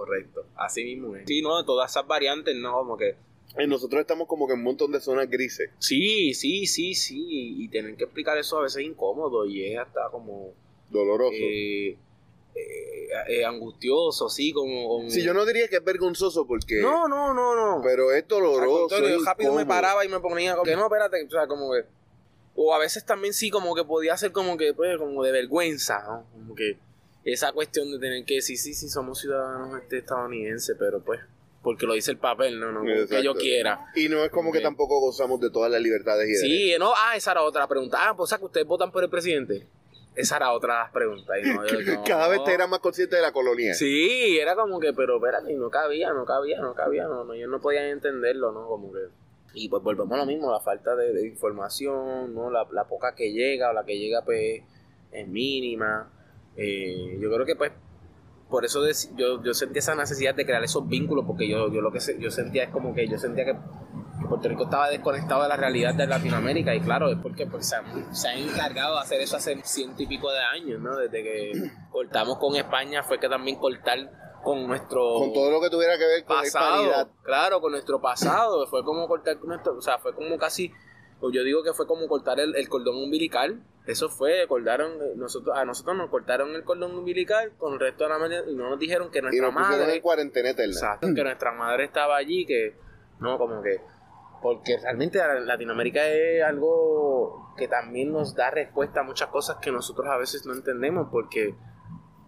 Correcto. 0.00 0.46
Así 0.56 0.82
mismo 0.82 1.14
es. 1.14 1.24
Sí, 1.26 1.42
no, 1.42 1.62
todas 1.64 1.90
esas 1.90 2.06
variantes, 2.06 2.56
no, 2.56 2.72
como 2.72 2.96
que 2.96 3.16
y 3.58 3.66
nosotros 3.66 4.00
estamos 4.00 4.28
como 4.28 4.46
que 4.46 4.52
en 4.52 4.60
un 4.60 4.64
montón 4.64 4.92
de 4.92 5.00
zonas 5.00 5.28
grises. 5.28 5.70
Sí, 5.78 6.32
sí, 6.32 6.66
sí, 6.66 6.94
sí. 6.94 7.24
Y 7.58 7.68
tener 7.68 7.96
que 7.96 8.04
explicar 8.04 8.38
eso 8.38 8.58
a 8.58 8.62
veces 8.62 8.78
es 8.78 8.88
incómodo 8.88 9.44
y 9.44 9.72
es 9.72 9.78
hasta 9.78 10.08
como... 10.10 10.54
Doloroso. 10.88 11.36
Eh, 11.38 11.98
eh, 12.54 13.08
eh, 13.28 13.44
angustioso, 13.44 14.30
sí, 14.30 14.52
como, 14.52 15.08
Sí, 15.10 15.22
yo 15.22 15.34
no 15.34 15.44
diría 15.44 15.68
que 15.68 15.76
es 15.76 15.84
vergonzoso 15.84 16.46
porque... 16.46 16.80
No, 16.80 17.08
no, 17.08 17.34
no, 17.34 17.54
no. 17.54 17.82
Pero 17.82 18.12
es 18.12 18.26
doloroso. 18.26 18.98
yo 19.06 19.24
rápido 19.24 19.52
me 19.54 19.66
paraba 19.66 20.04
y 20.04 20.08
me 20.08 20.20
ponía 20.20 20.52
como 20.52 20.64
que 20.64 20.76
no, 20.76 20.84
espérate, 20.84 21.24
o 21.24 21.30
sea, 21.30 21.46
como 21.46 21.72
que... 21.72 21.84
O 22.54 22.72
a 22.74 22.78
veces 22.78 23.04
también 23.04 23.34
sí, 23.34 23.50
como 23.50 23.74
que 23.74 23.84
podía 23.84 24.16
ser 24.16 24.32
como 24.32 24.56
que, 24.56 24.74
pues, 24.74 24.96
como 24.98 25.22
de 25.22 25.32
vergüenza, 25.32 26.02
¿no? 26.06 26.24
Como 26.32 26.54
que 26.54 26.78
esa 27.24 27.52
cuestión 27.52 27.90
de 27.90 27.98
tener 27.98 28.24
que 28.24 28.36
decir, 28.36 28.56
sí, 28.56 28.74
sí, 28.74 28.88
somos 28.88 29.20
ciudadanos 29.20 29.80
este, 29.80 29.98
estadounidenses, 29.98 30.76
pero 30.78 31.00
pues 31.00 31.20
porque 31.62 31.86
lo 31.86 31.92
dice 31.92 32.10
el 32.10 32.16
papel, 32.16 32.58
no, 32.58 32.72
no, 32.72 32.82
que 32.82 33.22
yo 33.22 33.34
quiera. 33.34 33.86
Y 33.94 34.08
no 34.08 34.24
es 34.24 34.30
como 34.30 34.50
que 34.50 34.60
tampoco 34.60 34.98
gozamos 35.00 35.40
de 35.40 35.50
todas 35.50 35.70
las 35.70 35.80
libertades 35.80 36.26
y 36.28 36.34
Sí, 36.36 36.74
no, 36.78 36.92
ah, 36.96 37.16
esa 37.16 37.32
era 37.32 37.42
otra 37.42 37.66
pregunta. 37.68 37.98
Ah, 38.00 38.14
pues 38.16 38.24
o 38.24 38.26
sea 38.28 38.38
que 38.38 38.46
ustedes 38.46 38.66
votan 38.66 38.90
por 38.90 39.04
el 39.04 39.10
presidente. 39.10 39.66
Esa 40.16 40.36
era 40.36 40.52
otra 40.52 40.90
pregunta. 40.92 41.34
Cada 42.06 42.28
vez 42.28 42.42
te 42.44 42.54
era 42.54 42.66
más 42.66 42.80
consciente 42.80 43.16
de 43.16 43.22
la 43.22 43.32
colonia. 43.32 43.74
Sí, 43.74 44.38
era 44.38 44.56
como 44.56 44.80
que, 44.80 44.92
pero 44.92 45.16
espérate, 45.16 45.52
no 45.54 45.70
cabía, 45.70 46.12
no 46.12 46.24
cabía, 46.24 46.60
no 46.60 46.74
cabía, 46.74 47.04
no, 47.04 47.24
no, 47.24 47.34
ellos 47.34 47.48
no 47.50 47.60
podían 47.60 47.86
entenderlo, 47.86 48.52
¿no? 48.52 48.66
Como 48.66 48.92
que. 48.92 49.00
Y 49.52 49.68
pues 49.68 49.82
volvemos 49.82 50.12
a 50.12 50.18
lo 50.18 50.26
mismo, 50.26 50.50
la 50.50 50.60
falta 50.60 50.94
de, 50.96 51.26
información, 51.26 52.34
¿no? 52.34 52.50
La, 52.50 52.66
la, 52.70 52.84
poca 52.84 53.14
que 53.14 53.32
llega 53.32 53.70
o 53.70 53.72
la 53.72 53.84
que 53.84 53.98
llega, 53.98 54.22
pues, 54.24 54.62
es 55.12 55.28
mínima. 55.28 56.10
Eh, 56.56 57.18
yo 57.20 57.30
creo 57.32 57.46
que, 57.46 57.56
pues, 57.56 57.72
por 58.48 58.64
eso 58.64 58.80
yo, 59.16 59.42
yo 59.42 59.54
sentía 59.54 59.78
esa 59.78 59.94
necesidad 59.94 60.34
de 60.34 60.44
crear 60.44 60.62
esos 60.64 60.86
vínculos, 60.88 61.24
porque 61.26 61.48
yo, 61.48 61.72
yo 61.72 61.80
lo 61.80 61.92
que 61.92 62.00
yo 62.18 62.30
sentía 62.30 62.64
es 62.64 62.70
como 62.70 62.94
que 62.94 63.06
yo 63.08 63.18
sentía 63.18 63.44
que, 63.44 63.56
Puerto 64.28 64.48
Rico 64.48 64.64
estaba 64.64 64.88
desconectado 64.88 65.42
de 65.42 65.48
la 65.48 65.56
realidad 65.56 65.94
de 65.94 66.06
Latinoamérica, 66.06 66.74
y 66.74 66.80
claro, 66.80 67.10
es 67.10 67.18
porque 67.20 67.46
pues, 67.46 67.68
se, 67.68 67.76
han, 67.76 68.14
se 68.14 68.28
han 68.28 68.38
encargado 68.38 68.94
de 68.94 69.00
hacer 69.00 69.20
eso 69.20 69.36
hace 69.36 69.60
ciento 69.64 70.02
y 70.02 70.06
pico 70.06 70.30
de 70.30 70.38
años, 70.38 70.80
¿no? 70.80 70.96
Desde 70.96 71.22
que 71.22 71.52
cortamos 71.90 72.38
con 72.38 72.54
España 72.56 73.02
fue 73.02 73.18
que 73.18 73.28
también 73.28 73.58
cortar 73.58 73.98
con 74.42 74.66
nuestro 74.66 75.14
con 75.14 75.32
todo 75.34 75.50
lo 75.50 75.60
que 75.60 75.68
tuviera 75.68 75.98
que 75.98 76.06
ver 76.06 76.24
con 76.24 76.36
pasado, 76.38 77.10
claro, 77.22 77.60
con 77.60 77.72
nuestro 77.72 78.00
pasado, 78.00 78.66
fue 78.68 78.84
como 78.84 79.06
cortar 79.06 79.38
con 79.38 79.48
nuestro, 79.48 79.76
o 79.76 79.82
sea, 79.82 79.98
fue 79.98 80.14
como 80.14 80.38
casi 80.38 80.72
pues 81.20 81.34
yo 81.34 81.44
digo 81.44 81.62
que 81.62 81.74
fue 81.74 81.86
como 81.86 82.08
cortar 82.08 82.40
el, 82.40 82.68
cordón 82.68 82.96
umbilical. 82.96 83.62
Eso 83.86 84.08
fue, 84.08 84.46
cortaron, 84.48 84.92
nosotros, 85.16 85.56
a 85.56 85.64
nosotros 85.64 85.96
nos 85.96 86.10
cortaron 86.10 86.54
el 86.54 86.64
cordón 86.64 86.96
umbilical 86.96 87.52
con 87.58 87.74
el 87.74 87.80
resto 87.80 88.04
de 88.04 88.10
la 88.10 88.18
mañana 88.18 88.44
y 88.48 88.54
no 88.54 88.70
nos 88.70 88.78
dijeron 88.78 89.10
que 89.10 89.20
nuestra 89.20 89.38
y 89.38 89.40
nos 89.40 89.54
madre. 89.54 89.94
en 89.94 90.00
cuarentena 90.00 90.50
eterna. 90.50 90.72
Exacto, 90.72 91.08
que 91.14 91.22
nuestra 91.22 91.52
madre 91.52 91.84
estaba 91.84 92.16
allí, 92.16 92.46
que 92.46 92.74
no, 93.20 93.36
como 93.36 93.62
que. 93.62 93.80
Porque 94.42 94.78
realmente 94.78 95.20
Latinoamérica 95.44 96.08
es 96.08 96.42
algo 96.42 97.52
que 97.58 97.68
también 97.68 98.10
nos 98.10 98.34
da 98.34 98.50
respuesta 98.50 99.00
a 99.00 99.02
muchas 99.02 99.28
cosas 99.28 99.58
que 99.60 99.70
nosotros 99.70 100.06
a 100.08 100.16
veces 100.16 100.46
no 100.46 100.54
entendemos, 100.54 101.08
porque 101.12 101.54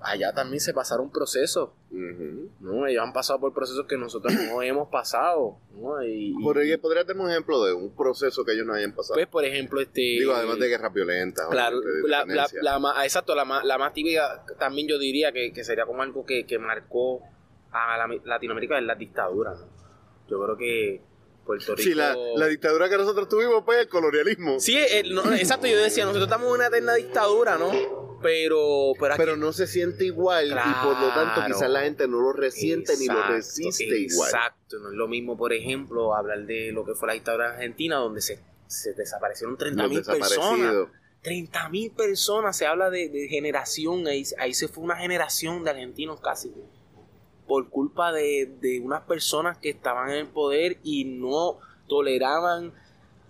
allá 0.04 0.32
también 0.32 0.60
se 0.60 0.72
pasaron 0.72 1.10
procesos, 1.10 1.70
¿no? 1.90 2.86
Ellos 2.86 3.02
han 3.02 3.12
pasado 3.12 3.40
por 3.40 3.52
procesos 3.52 3.86
que 3.86 3.96
nosotros 3.96 4.32
no 4.34 4.62
hemos 4.62 4.88
pasado, 4.88 5.58
¿no? 5.74 6.02
Y, 6.04 6.34
por 6.42 6.58
ahí 6.58 6.76
podría 6.76 7.04
tener 7.04 7.22
un 7.22 7.30
ejemplo 7.30 7.64
de 7.64 7.72
un 7.72 7.94
proceso 7.94 8.44
que 8.44 8.52
ellos 8.52 8.66
no 8.66 8.74
hayan 8.74 8.92
pasado. 8.94 9.14
Pues, 9.14 9.26
por 9.28 9.44
ejemplo, 9.44 9.80
este... 9.80 10.00
Digo, 10.00 10.34
además 10.34 10.58
de 10.58 10.68
guerras 10.68 10.92
violentas. 10.92 11.46
Claro, 11.50 11.80
la, 12.06 12.24
la, 12.24 13.04
exacto, 13.04 13.34
la 13.34 13.44
la 13.64 13.78
más 13.78 13.92
típica 13.92 14.44
también 14.58 14.88
yo 14.88 14.98
diría 14.98 15.32
que, 15.32 15.52
que 15.52 15.64
sería 15.64 15.86
como 15.86 16.02
algo 16.02 16.24
que, 16.24 16.46
que 16.46 16.58
marcó 16.58 17.22
a 17.70 17.96
la, 17.96 18.08
Latinoamérica 18.24 18.78
es 18.78 18.84
la 18.84 18.94
dictadura, 18.94 19.52
¿no? 19.54 19.66
Yo 20.28 20.42
creo 20.42 20.56
que 20.56 21.02
Puerto 21.44 21.74
Rico... 21.74 21.82
Sí, 21.82 21.94
la, 21.94 22.16
la 22.36 22.46
dictadura 22.46 22.88
que 22.88 22.96
nosotros 22.96 23.28
tuvimos, 23.28 23.64
pues, 23.64 23.80
el 23.80 23.88
colonialismo. 23.88 24.60
Sí, 24.60 24.78
exacto, 24.78 25.66
yo 25.66 25.78
decía, 25.78 26.04
nosotros 26.04 26.28
estamos 26.28 26.48
en 26.48 26.54
una 26.54 26.66
eterna 26.68 26.94
dictadura, 26.94 27.58
¿no? 27.58 28.12
Pero 28.22 28.92
pero, 29.16 29.37
no 29.37 29.52
se 29.52 29.66
siente 29.66 30.04
igual 30.04 30.48
y 30.48 30.85
por 30.85 31.00
lo 31.00 31.08
tanto 31.08 31.42
quizás 31.46 31.68
la 31.68 31.82
gente 31.82 32.06
no 32.08 32.20
lo 32.20 32.32
resiente 32.32 32.96
ni 32.98 33.06
lo 33.06 33.22
resiste 33.28 33.85
igual. 33.85 34.30
Exacto, 34.30 34.78
no 34.78 34.90
es 34.90 34.94
lo 34.94 35.08
mismo, 35.08 35.37
por 35.37 35.52
ejemplo, 35.52 36.14
hablar 36.14 36.46
de 36.46 36.72
lo 36.72 36.85
que 36.85 36.94
fue 36.94 37.08
la 37.08 37.14
dictadura 37.14 37.52
argentina 37.52 37.96
donde 37.96 38.20
se, 38.20 38.40
desaparecieron 38.96 39.56
30 39.56 39.88
mil 39.88 40.02
personas. 40.02 40.88
30 41.22 41.68
mil 41.68 41.92
personas, 41.92 42.56
se 42.56 42.66
habla 42.66 42.90
de, 42.90 43.28
generación, 43.28 44.06
ahí, 44.08 44.24
ahí, 44.38 44.54
se 44.54 44.66
fue 44.66 44.82
una 44.82 44.96
generación 44.96 45.62
de 45.62 45.70
argentinos 45.70 46.20
casi, 46.20 46.52
por 47.46 47.68
culpa 47.68 48.12
de, 48.12 48.52
de 48.61 48.80
unas 48.80 49.02
personas 49.02 49.58
que 49.58 49.70
estaban 49.70 50.11
en 50.11 50.16
el 50.16 50.26
poder 50.26 50.78
y 50.82 51.04
no 51.04 51.61
toleraban 51.87 52.72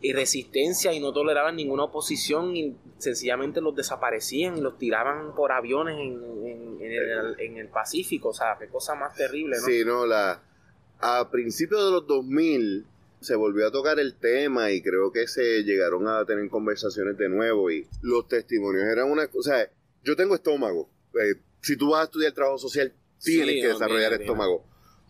y 0.02 0.12
resistencia 0.12 0.92
y 0.92 0.98
no 0.98 1.12
toleraban 1.12 1.54
ninguna 1.54 1.84
oposición 1.84 2.56
y 2.56 2.76
sencillamente 2.98 3.60
los 3.60 3.76
desaparecían 3.76 4.58
y 4.58 4.60
los 4.60 4.76
tiraban 4.76 5.32
por 5.34 5.52
aviones 5.52 5.96
en, 5.98 7.56
el, 7.56 7.68
Pacífico. 7.68 8.30
O 8.30 8.34
sea, 8.34 8.56
qué 8.58 8.66
cosa 8.66 8.96
más 8.96 9.14
terrible, 9.14 9.56
¿no? 9.56 9.64
Sí, 9.64 9.84
no, 9.84 10.04
la, 10.04 10.42
a 10.98 11.30
principios 11.30 11.84
de 11.84 11.90
los 11.92 12.06
2000 12.08 12.84
se 13.20 13.36
volvió 13.36 13.68
a 13.68 13.70
tocar 13.70 14.00
el 14.00 14.16
tema 14.16 14.72
y 14.72 14.82
creo 14.82 15.12
que 15.12 15.28
se 15.28 15.62
llegaron 15.62 16.08
a 16.08 16.24
tener 16.24 16.48
conversaciones 16.50 17.16
de 17.16 17.28
nuevo 17.28 17.70
y 17.70 17.86
los 18.02 18.26
testimonios 18.26 18.84
eran 18.84 19.08
una 19.08 19.28
cosa, 19.28 19.38
o 19.38 19.54
sea, 19.54 19.70
yo 20.02 20.16
tengo 20.16 20.34
estómago. 20.34 20.90
Eh, 21.14 21.36
si 21.60 21.76
tú 21.76 21.90
vas 21.90 22.00
a 22.00 22.04
estudiar 22.04 22.32
trabajo 22.32 22.58
social, 22.58 22.92
tienes 23.22 23.62
que 23.62 23.68
desarrollar 23.68 24.14
estómago. 24.14 24.64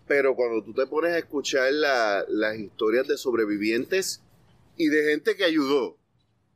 Pero 0.07 0.37
cuando 0.37 0.63
tú 0.63 0.75
te 0.75 0.87
pones 0.87 1.13
a 1.13 1.19
escuchar 1.19 1.73
las 1.73 2.59
historias 2.59 3.09
de 3.09 3.17
sobrevivientes 3.17 4.23
y 4.77 4.89
de 4.89 5.11
gente 5.11 5.37
que 5.37 5.45
ayudó 5.45 5.97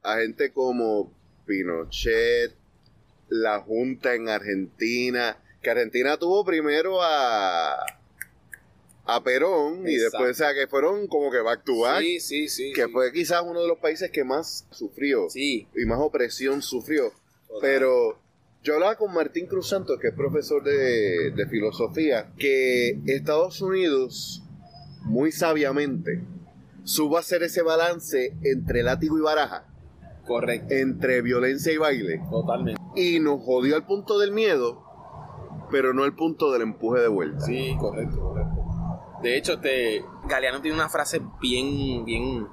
a 0.03 0.19
gente 0.19 0.53
como 0.53 1.13
Pinochet, 1.47 2.55
la 3.29 3.61
Junta 3.61 4.15
en 4.15 4.29
Argentina, 4.29 5.37
que 5.63 5.71
Argentina 5.71 6.17
tuvo 6.17 6.45
primero 6.45 7.03
a 7.03 7.77
a 9.09 9.23
Perón 9.23 9.89
y 9.89 9.97
después, 9.97 10.33
o 10.33 10.35
sea, 10.35 10.53
que 10.53 10.67
fueron 10.67 11.07
como 11.07 11.31
que 11.31 11.39
back 11.39 11.65
to 11.65 11.79
back. 11.81 12.01
Sí, 12.01 12.21
sí, 12.21 12.49
sí. 12.49 12.73
Que 12.73 12.89
fue 12.89 13.13
quizás 13.13 13.43
uno 13.45 13.63
de 13.63 13.69
los 13.69 13.79
países 13.79 14.11
que 14.11 14.25
más 14.25 14.67
sufrió 14.71 15.31
sí. 15.31 15.69
y 15.77 15.87
más 15.87 16.01
opresión 16.01 16.61
sufrió. 16.61 17.13
Pero 17.61 18.19
yo 18.65 18.75
hablaba 18.75 18.97
con 18.97 19.15
Martín 19.15 19.47
Cruz 19.47 19.69
Santos, 19.69 19.99
que 20.01 20.09
es 20.09 20.15
profesor 20.15 20.63
de, 20.65 21.31
de 21.31 21.47
filosofía, 21.47 22.33
que 22.37 22.99
Estados 23.07 23.61
Unidos, 23.63 24.43
muy 25.03 25.31
sabiamente, 25.31 26.21
supo 26.87 27.19
hacer 27.19 27.43
ese 27.43 27.63
balance 27.63 28.37
entre 28.43 28.83
látigo 28.83 29.19
y 29.19 29.21
baraja. 29.21 29.67
Correcto. 30.27 30.73
Entre 30.75 31.21
violencia 31.21 31.73
y 31.73 31.77
baile. 31.77 32.23
Totalmente. 32.31 32.81
Y 32.95 33.21
nos 33.21 33.43
jodió 33.43 33.77
al 33.77 33.85
punto 33.85 34.19
del 34.19 34.33
miedo, 34.33 34.83
pero 35.71 35.93
no 35.93 36.05
al 36.05 36.15
punto 36.15 36.53
del 36.53 36.63
empuje 36.63 37.01
de 37.01 37.09
vuelta. 37.09 37.41
Sí, 37.41 37.77
correcto, 37.79 38.21
correcto. 38.21 38.63
De 39.23 39.37
hecho, 39.37 39.55
este, 39.55 40.05
Galeano 40.29 40.61
tiene 40.61 40.77
una 40.77 40.89
frase 40.89 41.21
bien, 41.41 42.05
bien, 42.05 42.47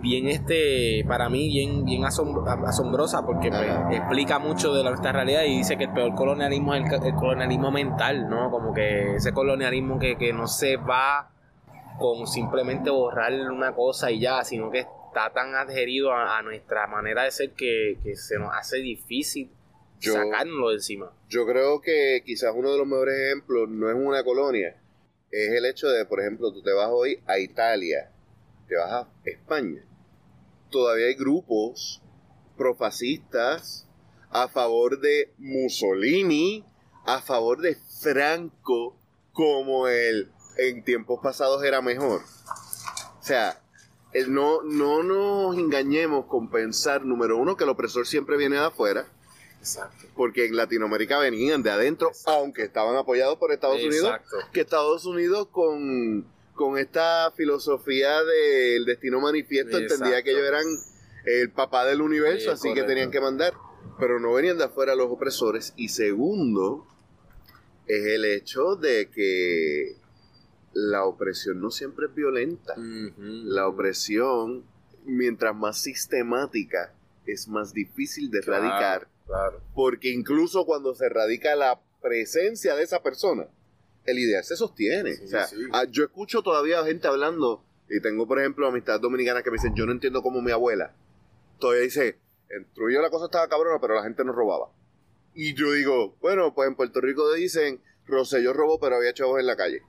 bien, 0.00 0.28
este, 0.28 1.04
para 1.08 1.28
mí, 1.28 1.48
bien, 1.48 1.84
bien 1.84 2.04
asombrosa, 2.04 3.24
porque 3.24 3.48
pues, 3.48 3.98
explica 3.98 4.38
mucho 4.38 4.74
de 4.74 4.82
nuestra 4.84 5.12
realidad 5.12 5.42
y 5.44 5.58
dice 5.58 5.78
que 5.78 5.84
el 5.84 5.92
peor 5.92 6.14
colonialismo 6.14 6.74
es 6.74 6.90
el, 6.92 7.14
colonialismo 7.14 7.70
mental, 7.70 8.28
¿no? 8.28 8.50
Como 8.50 8.74
que 8.74 9.16
ese 9.16 9.32
colonialismo 9.32 9.98
que, 9.98 10.16
que 10.16 10.32
no 10.32 10.48
se 10.48 10.76
va 10.76 11.35
con 11.98 12.26
simplemente 12.26 12.90
borrar 12.90 13.32
una 13.50 13.74
cosa 13.74 14.10
y 14.10 14.20
ya, 14.20 14.44
sino 14.44 14.70
que 14.70 14.80
está 14.80 15.32
tan 15.32 15.54
adherido 15.54 16.12
a, 16.12 16.42
nuestra 16.42 16.86
manera 16.86 17.24
de 17.24 17.30
ser 17.30 17.52
que, 17.52 17.98
se 18.14 18.38
nos 18.38 18.52
hace 18.54 18.78
difícil 18.78 19.50
sacarlo 19.98 20.68
de 20.68 20.74
encima. 20.74 21.12
Yo 21.28 21.46
creo 21.46 21.80
que 21.80 22.22
quizás 22.24 22.52
uno 22.54 22.72
de 22.72 22.78
los 22.78 22.86
mejores 22.86 23.18
ejemplos 23.18 23.68
no 23.68 23.88
es 23.88 23.96
una 23.96 24.22
colonia, 24.24 24.76
es 25.30 25.52
el 25.52 25.64
hecho 25.64 25.88
de, 25.88 26.04
por 26.04 26.20
ejemplo, 26.20 26.52
tú 26.52 26.62
te 26.62 26.72
vas 26.72 26.88
hoy 26.90 27.20
a 27.26 27.38
Italia, 27.38 28.10
te 28.68 28.76
vas 28.76 28.92
a 28.92 29.08
España. 29.24 29.84
Todavía 30.70 31.06
hay 31.06 31.14
grupos 31.14 32.02
profascistas 32.56 33.88
a 34.30 34.48
favor 34.48 35.00
de 35.00 35.32
Mussolini, 35.38 36.64
a 37.04 37.20
favor 37.22 37.60
de 37.60 37.76
Franco, 38.00 38.98
como 39.32 39.88
el 39.88 40.30
en 40.58 40.84
tiempos 40.84 41.20
pasados 41.22 41.62
era 41.64 41.82
mejor. 41.82 42.22
O 43.20 43.22
sea, 43.22 43.60
no, 44.28 44.62
no 44.62 45.02
nos 45.02 45.56
engañemos 45.56 46.26
con 46.26 46.50
pensar, 46.50 47.04
número 47.04 47.36
uno, 47.36 47.56
que 47.56 47.64
el 47.64 47.70
opresor 47.70 48.06
siempre 48.06 48.36
viene 48.36 48.56
de 48.56 48.64
afuera, 48.64 49.06
Exacto. 49.66 50.06
Porque 50.14 50.46
en 50.46 50.54
Latinoamérica 50.54 51.18
venían 51.18 51.62
de 51.64 51.70
adentro, 51.70 52.12
aunque 52.26 52.62
estaban 52.62 52.94
apoyados 52.94 53.36
por 53.36 53.50
Estados 53.50 53.82
Unidos, 53.82 54.20
que 54.52 54.60
Estados 54.60 55.04
Unidos 55.06 55.48
con, 55.50 56.24
con 56.54 56.78
esta 56.78 57.32
filosofía 57.36 58.22
del 58.22 58.84
destino 58.84 59.20
manifiesto 59.20 59.78
entendía 59.78 60.22
que 60.22 60.30
ellos 60.30 60.46
eran 60.46 60.64
el 61.24 61.50
papá 61.50 61.84
del 61.84 62.00
universo, 62.00 62.52
así 62.52 62.72
que 62.74 62.84
tenían 62.84 63.10
que 63.10 63.20
mandar, 63.20 63.54
pero 63.98 64.20
no 64.20 64.34
venían 64.34 64.56
de 64.56 64.64
afuera 64.64 64.94
los 64.94 65.10
opresores. 65.10 65.72
Y 65.76 65.88
segundo, 65.88 66.86
es 67.88 68.06
el 68.06 68.24
hecho 68.24 68.76
de 68.76 69.10
que 69.10 69.96
la 70.76 71.04
opresión 71.04 71.58
no 71.60 71.70
siempre 71.70 72.06
es 72.06 72.14
violenta. 72.14 72.74
La 72.76 73.66
opresión, 73.66 74.64
mientras 75.06 75.56
más 75.56 75.78
sistemática, 75.78 76.92
es 77.24 77.48
más 77.48 77.72
difícil 77.72 78.30
de 78.30 78.38
erradicar. 78.38 79.08
Porque 79.74 80.10
incluso 80.10 80.66
cuando 80.66 80.94
se 80.94 81.06
erradica 81.06 81.56
la 81.56 81.80
presencia 82.02 82.76
de 82.76 82.82
esa 82.82 83.02
persona, 83.02 83.46
el 84.04 84.18
ideal 84.18 84.44
se 84.44 84.56
sostiene. 84.56 85.14
Ah, 85.72 85.84
yo 85.90 86.04
escucho 86.04 86.42
todavía 86.42 86.84
gente 86.84 87.08
hablando, 87.08 87.64
y 87.88 88.00
tengo, 88.00 88.26
por 88.26 88.38
ejemplo, 88.38 88.66
amistades 88.66 89.00
dominicanas 89.00 89.42
que 89.42 89.50
me 89.50 89.56
dicen, 89.56 89.74
yo 89.74 89.86
no 89.86 89.92
entiendo 89.92 90.22
cómo 90.22 90.42
mi 90.42 90.50
abuela 90.50 90.94
todavía 91.58 91.84
dice, 91.84 92.18
en 92.50 92.66
Trujillo 92.74 93.02
la 93.02 93.10
cosa 93.10 93.26
estaba 93.26 93.48
cabrona, 93.48 93.80
pero 93.80 93.94
la 93.94 94.02
gente 94.02 94.24
no 94.24 94.32
robaba. 94.32 94.68
Y 95.34 95.54
yo 95.54 95.72
digo, 95.72 96.16
bueno, 96.20 96.54
pues 96.54 96.68
en 96.68 96.76
Puerto 96.76 97.00
Rico 97.00 97.32
dicen, 97.32 97.80
Rosselló 98.06 98.52
robó, 98.52 98.78
pero 98.78 98.96
había 98.96 99.12
chavos 99.12 99.40
en 99.40 99.46
la 99.46 99.56
calle. 99.56 99.82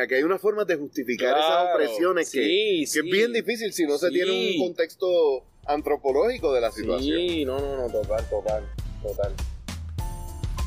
Aquí 0.00 0.14
hay 0.14 0.22
una 0.22 0.38
forma 0.38 0.64
de 0.64 0.76
justificar 0.76 1.36
esas 1.36 1.74
opresiones 1.74 2.30
que, 2.30 2.82
es 2.82 3.02
bien 3.02 3.32
difícil 3.32 3.72
si 3.72 3.84
no 3.84 3.98
se 3.98 4.10
tiene 4.10 4.30
un 4.30 4.68
contexto 4.68 5.44
antropológico 5.66 6.52
de 6.54 6.60
la 6.62 6.72
situación. 6.72 7.18
Sí, 7.18 7.44
no, 7.44 7.58
no, 7.60 7.76
no, 7.76 7.88
total, 7.88 8.28
total, 8.30 8.64
total. 9.02 9.34